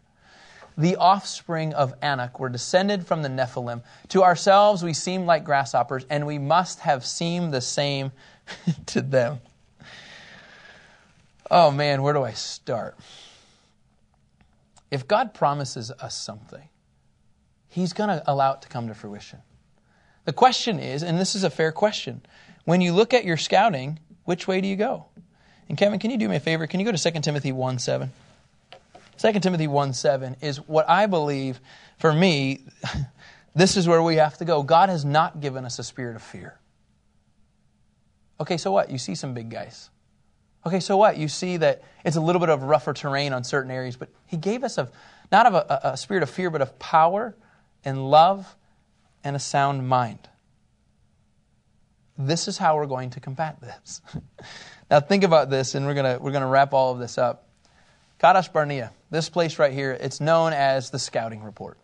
the 0.78 0.98
offspring 0.98 1.74
of 1.74 1.94
Anak 2.02 2.40
were 2.40 2.50
descended 2.50 3.08
from 3.08 3.22
the 3.22 3.30
Nephilim. 3.30 3.82
To 4.10 4.24
ourselves 4.24 4.84
we 4.84 4.94
seem 4.94 5.26
like 5.26 5.44
grasshoppers, 5.44 6.06
and 6.10 6.26
we 6.26 6.38
must 6.38 6.80
have 6.80 7.06
seemed 7.06 7.54
the 7.54 7.62
same 7.62 8.12
to 8.88 9.02
them. 9.02 9.40
Oh 11.50 11.72
man, 11.72 12.02
where 12.02 12.14
do 12.14 12.24
I 12.24 12.32
start? 12.32 12.98
If 14.92 15.08
God 15.08 15.34
promises 15.34 15.92
us 15.92 16.18
something, 16.18 16.68
He's 17.68 17.92
going 17.92 18.10
to 18.10 18.24
allow 18.26 18.54
it 18.54 18.62
to 18.62 18.70
come 18.70 18.88
to 18.88 18.94
fruition. 18.94 19.40
The 20.24 20.32
question 20.32 20.80
is, 20.80 21.04
and 21.04 21.20
this 21.20 21.36
is 21.36 21.44
a 21.44 21.50
fair 21.50 21.74
question, 21.74 22.22
when 22.64 22.80
you 22.80 22.94
look 22.94 23.14
at 23.14 23.26
your 23.26 23.36
scouting, 23.36 24.00
which 24.24 24.48
way 24.48 24.62
do 24.62 24.68
you 24.68 24.78
go? 24.78 25.06
And 25.68 25.78
Kevin, 25.78 26.00
can 26.00 26.12
you 26.12 26.18
do 26.18 26.30
me 26.30 26.36
a 26.36 26.40
favor? 26.40 26.68
Can 26.68 26.80
you 26.80 26.86
go 26.86 26.92
to 26.92 27.12
2 27.12 27.20
Timothy 27.22 27.52
1 27.52 27.80
7? 27.80 28.12
2 29.18 29.40
Timothy 29.40 29.68
1 29.68 29.94
7 29.94 30.36
is 30.42 30.58
what 30.58 30.88
I 30.90 31.06
believe, 31.06 31.60
for 31.98 32.14
me, 32.14 32.66
this 33.56 33.78
is 33.78 33.88
where 33.88 34.04
we 34.04 34.18
have 34.18 34.38
to 34.38 34.46
go. 34.46 34.64
God 34.64 34.90
has 34.90 35.06
not 35.06 35.40
given 35.40 35.66
us 35.66 35.80
a 35.80 35.84
spirit 35.84 36.16
of 36.16 36.22
fear. 36.22 36.60
Okay, 38.40 38.58
so 38.58 38.72
what? 38.72 38.90
You 38.90 38.98
see 38.98 39.16
some 39.16 39.34
big 39.34 39.50
guys. 39.50 39.90
Okay, 40.66 40.80
so 40.80 40.98
what? 40.98 41.18
You 41.18 41.28
see 41.28 41.58
that 41.58 41.84
it's 42.04 42.16
a 42.16 42.22
little 42.22 42.40
bit 42.40 42.50
of 42.50 42.64
rougher 42.64 42.94
terrain 42.94 43.34
on 43.34 43.44
certain 43.44 43.72
areas, 43.72 43.96
but 43.96 44.10
He 44.26 44.38
gave 44.38 44.64
us 44.64 44.78
a, 44.78 44.90
not 45.32 45.46
of 45.46 45.54
a, 45.54 45.92
a 45.94 45.98
spirit 45.98 46.24
of 46.24 46.30
fear, 46.30 46.50
but 46.50 46.62
of 46.62 46.78
power 46.80 47.36
and 47.86 48.10
love 48.10 48.56
and 49.24 49.36
a 49.36 49.40
sound 49.40 49.88
mind. 49.88 50.28
This 52.18 52.48
is 52.48 52.58
how 52.58 52.78
we're 52.78 52.86
going 52.86 53.12
to 53.12 53.20
combat 53.20 53.60
this. 53.62 54.02
now, 54.92 55.00
think 55.00 55.24
about 55.24 55.50
this, 55.50 55.76
and 55.76 55.86
we're 55.86 55.94
going 55.94 56.18
to, 56.18 56.22
we're 56.22 56.32
to 56.32 56.46
wrap 56.46 56.74
all 56.74 56.94
of 56.94 57.00
this 57.00 57.18
up. 57.18 57.48
Kadesh 58.20 58.48
Barnea, 58.48 58.92
this 59.12 59.30
place 59.30 59.60
right 59.60 59.74
here, 59.74 59.92
it's 59.92 60.22
known 60.22 60.54
as 60.54 60.90
the 60.90 61.00
scouting 61.00 61.44
report. 61.44 61.78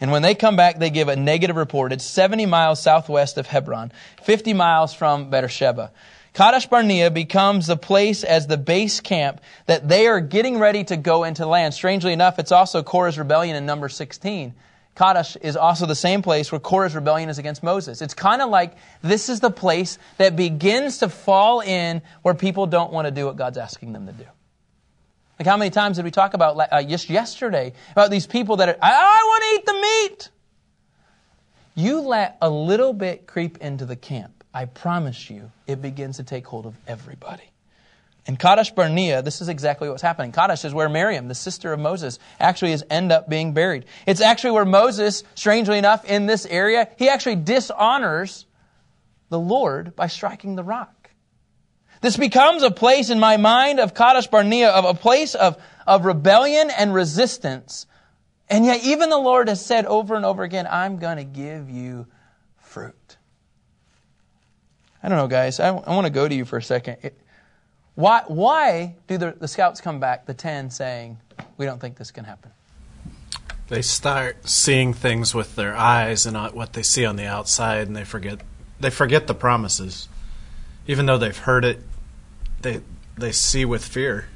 And 0.00 0.10
when 0.10 0.22
they 0.22 0.34
come 0.34 0.56
back, 0.56 0.80
they 0.80 0.90
give 0.90 1.06
a 1.06 1.14
negative 1.14 1.54
report. 1.54 1.92
It's 1.92 2.04
70 2.04 2.46
miles 2.46 2.82
southwest 2.82 3.38
of 3.38 3.46
Hebron, 3.46 3.92
50 4.24 4.52
miles 4.52 4.92
from 4.92 5.30
Beersheba. 5.30 5.92
Kadesh 6.34 6.66
Barnea 6.66 7.10
becomes 7.10 7.68
the 7.68 7.76
place 7.76 8.24
as 8.24 8.46
the 8.46 8.56
base 8.56 9.00
camp 9.00 9.40
that 9.66 9.88
they 9.88 10.08
are 10.08 10.20
getting 10.20 10.58
ready 10.58 10.82
to 10.84 10.96
go 10.96 11.24
into 11.24 11.46
land. 11.46 11.74
Strangely 11.74 12.12
enough, 12.12 12.38
it's 12.38 12.50
also 12.50 12.82
Korah's 12.82 13.18
rebellion 13.18 13.54
in 13.54 13.64
number 13.64 13.88
16. 13.88 14.54
Kadesh 14.94 15.36
is 15.36 15.56
also 15.56 15.86
the 15.86 15.94
same 15.94 16.20
place 16.20 16.52
where 16.52 16.60
Korah's 16.60 16.94
rebellion 16.94 17.30
is 17.30 17.38
against 17.38 17.62
Moses. 17.62 18.02
It's 18.02 18.14
kind 18.14 18.42
of 18.42 18.50
like 18.50 18.74
this 19.00 19.28
is 19.28 19.40
the 19.40 19.50
place 19.50 19.98
that 20.18 20.36
begins 20.36 20.98
to 20.98 21.08
fall 21.08 21.60
in 21.60 22.02
where 22.20 22.34
people 22.34 22.66
don't 22.66 22.92
want 22.92 23.06
to 23.06 23.10
do 23.10 23.26
what 23.26 23.36
God's 23.36 23.56
asking 23.56 23.92
them 23.92 24.06
to 24.06 24.12
do. 24.12 24.26
Like 25.38 25.46
how 25.46 25.56
many 25.56 25.70
times 25.70 25.96
did 25.96 26.04
we 26.04 26.10
talk 26.10 26.34
about 26.34 26.58
uh, 26.70 26.82
just 26.82 27.08
yesterday 27.08 27.72
about 27.92 28.10
these 28.10 28.26
people 28.26 28.56
that 28.56 28.68
are, 28.68 28.76
I, 28.82 28.92
I 28.92 29.22
want 29.24 29.42
to 29.42 29.48
eat 29.54 29.66
the 29.66 29.80
meat. 29.80 30.28
You 31.74 32.00
let 32.00 32.36
a 32.42 32.50
little 32.50 32.92
bit 32.92 33.26
creep 33.26 33.58
into 33.58 33.86
the 33.86 33.96
camp. 33.96 34.44
I 34.52 34.66
promise 34.66 35.30
you, 35.30 35.50
it 35.66 35.80
begins 35.80 36.18
to 36.18 36.22
take 36.22 36.46
hold 36.46 36.66
of 36.66 36.76
everybody. 36.86 37.51
In 38.24 38.36
Kadesh 38.36 38.70
Barnea, 38.70 39.20
this 39.22 39.40
is 39.40 39.48
exactly 39.48 39.88
what's 39.88 40.02
happening. 40.02 40.30
Kadesh 40.30 40.64
is 40.64 40.72
where 40.72 40.88
Miriam, 40.88 41.26
the 41.26 41.34
sister 41.34 41.72
of 41.72 41.80
Moses, 41.80 42.20
actually 42.38 42.72
is 42.72 42.84
end 42.88 43.10
up 43.10 43.28
being 43.28 43.52
buried. 43.52 43.84
It's 44.06 44.20
actually 44.20 44.52
where 44.52 44.64
Moses, 44.64 45.24
strangely 45.34 45.76
enough, 45.76 46.04
in 46.04 46.26
this 46.26 46.46
area, 46.46 46.88
he 46.98 47.08
actually 47.08 47.36
dishonors 47.36 48.46
the 49.28 49.40
Lord 49.40 49.96
by 49.96 50.06
striking 50.06 50.54
the 50.54 50.62
rock. 50.62 51.10
This 52.00 52.16
becomes 52.16 52.62
a 52.62 52.70
place 52.70 53.10
in 53.10 53.18
my 53.18 53.38
mind 53.38 53.80
of 53.80 53.94
Kadesh 53.94 54.28
Barnea, 54.28 54.70
of 54.70 54.84
a 54.84 54.94
place 54.94 55.34
of, 55.34 55.60
of 55.86 56.04
rebellion 56.04 56.70
and 56.70 56.94
resistance. 56.94 57.86
And 58.48 58.64
yet, 58.64 58.84
even 58.84 59.10
the 59.10 59.18
Lord 59.18 59.48
has 59.48 59.64
said 59.64 59.86
over 59.86 60.14
and 60.14 60.24
over 60.24 60.44
again, 60.44 60.68
I'm 60.70 60.98
going 60.98 61.16
to 61.16 61.24
give 61.24 61.70
you 61.70 62.06
fruit. 62.58 63.16
I 65.02 65.08
don't 65.08 65.18
know, 65.18 65.28
guys. 65.28 65.58
I, 65.58 65.68
I 65.68 65.94
want 65.94 66.06
to 66.06 66.12
go 66.12 66.28
to 66.28 66.34
you 66.34 66.44
for 66.44 66.58
a 66.58 66.62
second. 66.62 66.98
It, 67.02 67.18
why, 67.94 68.22
why 68.26 68.94
do 69.06 69.18
the, 69.18 69.32
the 69.38 69.48
scouts 69.48 69.80
come 69.80 70.00
back, 70.00 70.26
the 70.26 70.34
10, 70.34 70.70
saying, 70.70 71.18
We 71.56 71.66
don't 71.66 71.80
think 71.80 71.96
this 71.96 72.10
can 72.10 72.24
happen? 72.24 72.50
They 73.68 73.82
start 73.82 74.48
seeing 74.48 74.92
things 74.92 75.34
with 75.34 75.56
their 75.56 75.74
eyes 75.74 76.26
and 76.26 76.34
not 76.34 76.54
what 76.54 76.72
they 76.72 76.82
see 76.82 77.04
on 77.04 77.16
the 77.16 77.26
outside, 77.26 77.86
and 77.86 77.96
they 77.96 78.04
forget 78.04 78.40
they 78.80 78.90
forget 78.90 79.26
the 79.26 79.34
promises. 79.34 80.08
Even 80.86 81.06
though 81.06 81.16
they've 81.16 81.36
heard 81.36 81.64
it, 81.64 81.80
they 82.60 82.82
they 83.16 83.32
see 83.32 83.64
with 83.64 83.84
fear. 83.84 84.26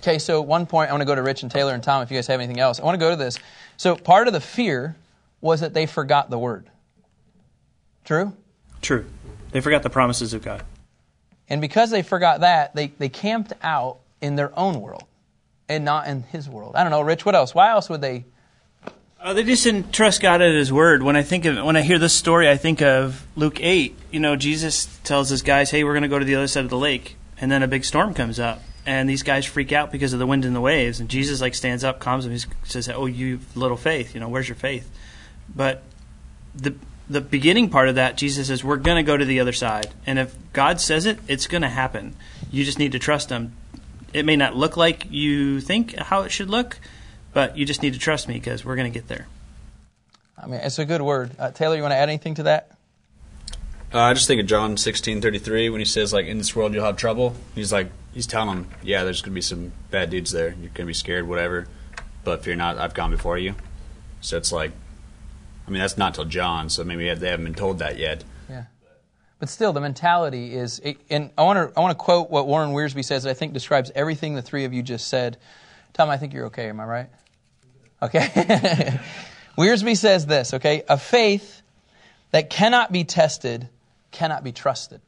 Okay, 0.00 0.18
so 0.18 0.40
one 0.40 0.66
point 0.66 0.90
I 0.90 0.92
want 0.92 1.02
to 1.02 1.06
go 1.06 1.14
to 1.14 1.22
Rich 1.22 1.42
and 1.42 1.50
Taylor 1.50 1.74
and 1.74 1.82
Tom 1.82 2.02
if 2.02 2.10
you 2.10 2.16
guys 2.16 2.26
have 2.28 2.40
anything 2.40 2.60
else. 2.60 2.78
I 2.78 2.84
want 2.84 2.94
to 2.94 3.04
go 3.04 3.10
to 3.10 3.16
this. 3.16 3.38
So 3.76 3.96
part 3.96 4.28
of 4.28 4.32
the 4.32 4.40
fear 4.40 4.96
was 5.40 5.60
that 5.60 5.74
they 5.74 5.86
forgot 5.86 6.30
the 6.30 6.38
word. 6.38 6.70
True? 8.04 8.32
True. 8.80 9.06
They 9.50 9.60
forgot 9.60 9.82
the 9.82 9.90
promises 9.90 10.32
of 10.32 10.42
God. 10.42 10.62
And 11.50 11.60
because 11.60 11.90
they 11.90 12.02
forgot 12.02 12.40
that, 12.40 12.74
they, 12.74 12.88
they 12.98 13.08
camped 13.08 13.52
out 13.60 13.98
in 14.20 14.36
their 14.36 14.56
own 14.58 14.80
world 14.80 15.04
and 15.68 15.84
not 15.84 16.06
in 16.06 16.22
his 16.22 16.48
world. 16.48 16.76
I 16.76 16.82
don't 16.82 16.90
know, 16.90 17.00
Rich, 17.02 17.26
what 17.26 17.34
else? 17.34 17.54
Why 17.54 17.70
else 17.70 17.88
would 17.90 18.00
they? 18.00 18.24
Uh, 19.20 19.34
they 19.34 19.42
just 19.42 19.64
didn't 19.64 19.92
trust 19.92 20.22
God 20.22 20.40
at 20.40 20.54
His 20.54 20.72
word. 20.72 21.02
When 21.02 21.14
I 21.14 21.22
think 21.22 21.44
of 21.44 21.62
when 21.62 21.76
I 21.76 21.82
hear 21.82 21.98
this 21.98 22.14
story, 22.14 22.48
I 22.48 22.56
think 22.56 22.80
of 22.80 23.26
Luke 23.36 23.60
eight. 23.60 23.94
You 24.10 24.18
know, 24.18 24.34
Jesus 24.34 24.98
tells 25.04 25.28
his 25.28 25.42
guys, 25.42 25.70
"Hey, 25.70 25.84
we're 25.84 25.92
going 25.92 26.04
to 26.04 26.08
go 26.08 26.18
to 26.18 26.24
the 26.24 26.36
other 26.36 26.46
side 26.46 26.64
of 26.64 26.70
the 26.70 26.78
lake," 26.78 27.18
and 27.38 27.52
then 27.52 27.62
a 27.62 27.68
big 27.68 27.84
storm 27.84 28.14
comes 28.14 28.40
up, 28.40 28.62
and 28.86 29.10
these 29.10 29.22
guys 29.22 29.44
freak 29.44 29.72
out 29.72 29.92
because 29.92 30.14
of 30.14 30.20
the 30.20 30.26
wind 30.26 30.46
and 30.46 30.56
the 30.56 30.60
waves. 30.60 31.00
And 31.00 31.10
Jesus 31.10 31.42
like 31.42 31.54
stands 31.54 31.84
up, 31.84 31.98
calms 32.00 32.24
them, 32.24 32.32
he 32.32 32.40
says, 32.64 32.88
"Oh, 32.88 33.04
you 33.04 33.40
little 33.54 33.76
faith, 33.76 34.14
you 34.14 34.20
know, 34.20 34.28
where's 34.28 34.48
your 34.48 34.56
faith?" 34.56 34.90
But 35.54 35.82
the 36.54 36.74
the 37.10 37.20
beginning 37.20 37.68
part 37.70 37.88
of 37.88 37.96
that, 37.96 38.16
Jesus 38.16 38.46
says, 38.46 38.64
"We're 38.64 38.76
going 38.76 38.96
to 38.96 39.02
go 39.02 39.16
to 39.16 39.24
the 39.24 39.40
other 39.40 39.52
side," 39.52 39.88
and 40.06 40.18
if 40.18 40.34
God 40.52 40.80
says 40.80 41.06
it, 41.06 41.18
it's 41.28 41.46
going 41.46 41.62
to 41.62 41.68
happen. 41.68 42.14
You 42.50 42.64
just 42.64 42.78
need 42.78 42.92
to 42.92 42.98
trust 42.98 43.30
Him. 43.30 43.54
It 44.12 44.24
may 44.24 44.36
not 44.36 44.56
look 44.56 44.76
like 44.76 45.10
you 45.10 45.60
think 45.60 45.96
how 45.96 46.22
it 46.22 46.30
should 46.30 46.48
look, 46.48 46.78
but 47.32 47.56
you 47.56 47.66
just 47.66 47.82
need 47.82 47.92
to 47.92 47.98
trust 47.98 48.28
me 48.28 48.34
because 48.34 48.64
we're 48.64 48.76
going 48.76 48.90
to 48.90 48.98
get 48.98 49.08
there. 49.08 49.26
I 50.38 50.46
mean, 50.46 50.60
it's 50.60 50.78
a 50.78 50.84
good 50.84 51.02
word. 51.02 51.32
Uh, 51.38 51.50
Taylor, 51.50 51.76
you 51.76 51.82
want 51.82 51.92
to 51.92 51.96
add 51.96 52.08
anything 52.08 52.34
to 52.36 52.44
that? 52.44 52.70
Uh, 53.92 54.00
I 54.00 54.14
just 54.14 54.28
think 54.28 54.40
of 54.40 54.46
John 54.46 54.76
sixteen 54.76 55.20
thirty 55.20 55.40
three 55.40 55.68
when 55.68 55.80
he 55.80 55.84
says 55.84 56.12
like 56.12 56.26
in 56.26 56.38
this 56.38 56.54
world 56.54 56.72
you'll 56.72 56.84
have 56.84 56.96
trouble. 56.96 57.34
He's 57.56 57.72
like 57.72 57.90
he's 58.14 58.26
telling 58.26 58.62
them, 58.62 58.70
yeah, 58.82 59.02
there's 59.02 59.20
gonna 59.20 59.34
be 59.34 59.40
some 59.42 59.72
bad 59.90 60.10
dudes 60.10 60.30
there. 60.30 60.54
You're 60.60 60.70
gonna 60.72 60.86
be 60.86 60.94
scared, 60.94 61.26
whatever. 61.26 61.66
But 62.22 62.44
fear 62.44 62.54
not, 62.54 62.78
I've 62.78 62.94
gone 62.94 63.10
before 63.10 63.36
you. 63.36 63.56
So 64.20 64.36
it's 64.36 64.52
like, 64.52 64.72
I 65.70 65.72
mean, 65.72 65.82
that's 65.82 65.96
not 65.96 66.14
till 66.14 66.24
John, 66.24 66.68
so 66.68 66.82
maybe 66.82 67.14
they 67.14 67.28
haven't 67.28 67.44
been 67.44 67.54
told 67.54 67.78
that 67.78 67.96
yet. 67.96 68.24
Yeah. 68.48 68.64
But 69.38 69.48
still, 69.48 69.72
the 69.72 69.80
mentality 69.80 70.52
is, 70.52 70.82
and 71.08 71.30
I 71.38 71.44
want 71.44 71.72
to 71.72 71.78
I 71.78 71.80
want 71.80 71.96
to 71.96 72.04
quote 72.04 72.28
what 72.28 72.48
Warren 72.48 72.70
Wiersbe 72.70 73.04
says. 73.04 73.22
That 73.22 73.30
I 73.30 73.34
think 73.34 73.52
describes 73.52 73.92
everything 73.94 74.34
the 74.34 74.42
three 74.42 74.64
of 74.64 74.72
you 74.74 74.82
just 74.82 75.06
said. 75.06 75.38
Tom, 75.92 76.10
I 76.10 76.16
think 76.16 76.34
you're 76.34 76.46
okay. 76.46 76.68
Am 76.68 76.80
I 76.80 76.84
right? 76.84 77.10
Okay. 78.02 78.98
Wiersbe 79.56 79.96
says 79.96 80.26
this. 80.26 80.54
Okay, 80.54 80.82
a 80.88 80.98
faith 80.98 81.62
that 82.32 82.50
cannot 82.50 82.90
be 82.90 83.04
tested 83.04 83.68
cannot 84.10 84.42
be 84.42 84.50
trusted. 84.50 85.00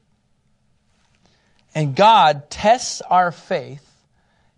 And 1.75 1.96
God 1.96 2.51
tests 2.51 3.01
our 3.01 3.33
faith 3.33 3.85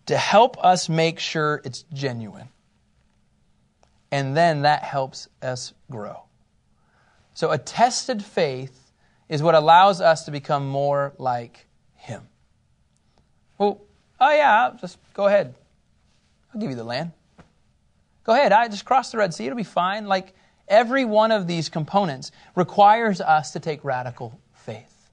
to 0.05 0.19
help 0.19 0.63
us 0.63 0.91
make 0.91 1.19
sure 1.19 1.63
it's 1.65 1.87
genuine. 1.95 2.51
And 4.15 4.37
then 4.37 4.63
that 4.63 4.85
helps 4.85 5.27
us 5.43 5.73
grow. 5.91 6.23
So 7.33 7.51
a 7.51 7.59
tested 7.59 8.25
faith 8.25 8.93
is 9.29 9.43
what 9.43 9.57
allows 9.57 10.01
us 10.01 10.27
to 10.27 10.31
become 10.31 10.69
more 10.69 11.15
like 11.19 11.67
Him. 11.97 12.23
Well, 13.59 13.81
oh 14.21 14.31
yeah, 14.31 14.71
just 14.81 14.99
go 15.15 15.27
ahead. 15.27 15.57
I'll 16.55 16.61
give 16.61 16.71
you 16.71 16.77
the 16.77 16.85
land. 16.85 17.11
Go 18.23 18.35
ahead, 18.35 18.53
I 18.53 18.69
just 18.69 18.85
cross 18.85 19.11
the 19.11 19.19
Red 19.19 19.35
Sea, 19.35 19.47
it'll 19.47 19.57
be 19.57 19.65
fine. 19.65 20.07
Like 20.07 20.33
every 20.69 21.05
one 21.05 21.33
of 21.33 21.49
these 21.49 21.69
components 21.69 22.31
requires 22.55 23.21
us 23.21 23.51
to 23.55 23.59
take 23.59 23.83
radical 23.83 24.39
faith. 24.53 25.11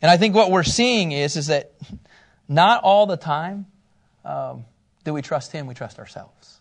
And 0.00 0.10
I 0.10 0.16
think 0.16 0.34
what 0.34 0.50
we're 0.50 0.62
seeing 0.62 1.12
is, 1.12 1.36
is 1.36 1.48
that 1.48 1.72
not 2.48 2.82
all 2.84 3.04
the 3.04 3.18
time 3.18 3.66
um, 4.24 4.64
do 5.04 5.12
we 5.12 5.20
trust 5.20 5.52
Him, 5.52 5.66
we 5.66 5.74
trust 5.74 5.98
ourselves. 5.98 6.57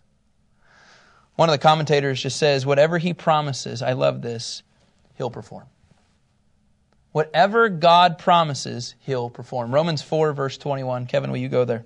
One 1.38 1.50
of 1.50 1.54
the 1.54 1.60
commentators 1.60 2.22
just 2.22 2.38
says, 2.38 2.66
whatever 2.66 2.98
He 2.98 3.14
promises, 3.14 3.84
I 3.84 3.94
love 3.94 4.24
this, 4.24 4.64
He'll 5.18 5.30
perform. 5.30 5.68
Whatever 7.12 7.70
God 7.70 8.18
promises, 8.18 8.96
He'll 9.02 9.30
perform. 9.30 9.72
Romans 9.72 10.02
4, 10.02 10.34
verse 10.34 10.58
21. 10.58 11.06
Kevin, 11.06 11.30
will 11.30 11.38
you 11.38 11.48
go 11.48 11.64
there? 11.64 11.86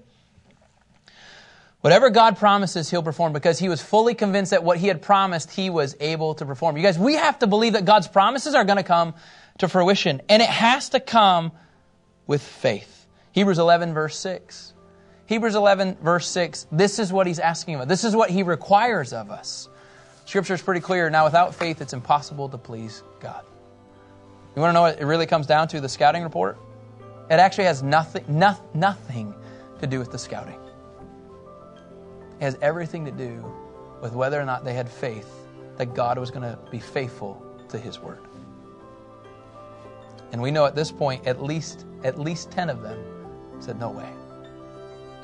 Whatever 1.81 2.11
God 2.11 2.37
promises, 2.37 2.89
He'll 2.89 3.03
perform 3.03 3.33
because 3.33 3.59
He 3.59 3.67
was 3.67 3.81
fully 3.81 4.13
convinced 4.13 4.51
that 4.51 4.63
what 4.63 4.77
He 4.77 4.87
had 4.87 5.01
promised, 5.01 5.51
He 5.51 5.69
was 5.69 5.97
able 5.99 6.33
to 6.35 6.45
perform. 6.45 6.77
You 6.77 6.83
guys, 6.83 6.97
we 6.97 7.15
have 7.15 7.39
to 7.39 7.47
believe 7.47 7.73
that 7.73 7.83
God's 7.83 8.07
promises 8.07 8.55
are 8.55 8.63
going 8.63 8.77
to 8.77 8.83
come 8.83 9.15
to 9.57 9.67
fruition, 9.67 10.21
and 10.29 10.41
it 10.41 10.49
has 10.49 10.89
to 10.89 11.01
come 11.01 11.51
with 12.25 12.41
faith. 12.41 13.05
Hebrews 13.33 13.59
11, 13.59 13.93
verse 13.93 14.17
6. 14.17 14.73
Hebrews 15.27 15.55
11, 15.55 15.97
verse 16.01 16.27
6, 16.27 16.67
this 16.71 16.99
is 16.99 17.13
what 17.13 17.27
He's 17.27 17.39
asking 17.39 17.75
us. 17.75 17.87
This 17.87 18.03
is 18.03 18.15
what 18.15 18.29
He 18.29 18.43
requires 18.43 19.13
of 19.13 19.31
us. 19.31 19.69
Scripture 20.25 20.53
is 20.53 20.61
pretty 20.61 20.81
clear. 20.81 21.09
Now, 21.09 21.25
without 21.25 21.55
faith, 21.55 21.81
it's 21.81 21.93
impossible 21.93 22.49
to 22.49 22.57
please 22.57 23.03
God. 23.19 23.43
You 24.55 24.61
want 24.61 24.71
to 24.71 24.73
know 24.73 24.81
what 24.81 24.99
it 24.99 25.05
really 25.05 25.25
comes 25.25 25.47
down 25.47 25.67
to, 25.69 25.79
the 25.79 25.89
scouting 25.89 26.23
report? 26.23 26.57
It 27.29 27.39
actually 27.39 27.65
has 27.65 27.81
nothing, 27.81 28.25
no, 28.27 28.55
nothing 28.73 29.33
to 29.79 29.87
do 29.87 29.99
with 29.99 30.11
the 30.11 30.19
scouting. 30.19 30.59
It 32.39 32.43
has 32.43 32.57
everything 32.61 33.05
to 33.05 33.11
do 33.11 33.45
with 34.01 34.13
whether 34.13 34.39
or 34.39 34.45
not 34.45 34.65
they 34.65 34.73
had 34.73 34.89
faith 34.89 35.29
that 35.77 35.93
God 35.93 36.17
was 36.17 36.31
going 36.31 36.43
to 36.43 36.59
be 36.69 36.79
faithful 36.79 37.41
to 37.69 37.77
His 37.77 37.99
word. 37.99 38.19
And 40.31 40.41
we 40.41 40.51
know 40.51 40.65
at 40.65 40.75
this 40.75 40.91
point, 40.91 41.25
at 41.27 41.41
least 41.41 41.85
at 42.03 42.19
least 42.19 42.51
ten 42.51 42.69
of 42.69 42.81
them 42.81 42.99
said, 43.59 43.79
"No 43.79 43.89
way." 43.89 44.09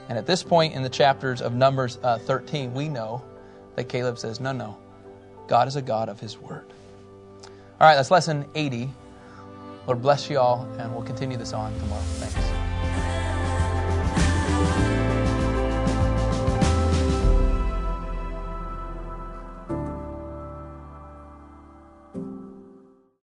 And 0.09 0.17
at 0.17 0.25
this 0.25 0.43
point 0.43 0.73
in 0.73 0.83
the 0.83 0.89
chapters 0.89 1.41
of 1.41 1.53
Numbers 1.53 1.99
uh, 2.03 2.17
13, 2.19 2.73
we 2.73 2.87
know 2.87 3.21
that 3.75 3.89
Caleb 3.89 4.17
says, 4.17 4.39
"No, 4.39 4.51
no, 4.51 4.77
God 5.47 5.67
is 5.67 5.75
a 5.75 5.81
God 5.81 6.09
of 6.09 6.19
His 6.19 6.37
word." 6.37 6.65
All 7.79 7.87
right, 7.87 7.95
that's 7.95 8.11
lesson 8.11 8.45
80. 8.55 8.89
Lord 9.85 10.01
bless 10.01 10.29
you 10.29 10.39
all, 10.39 10.67
and 10.79 10.93
we'll 10.93 11.03
continue 11.03 11.37
this 11.37 11.53
on 11.53 11.73
tomorrow. 11.79 12.01
Thanks. 12.01 12.56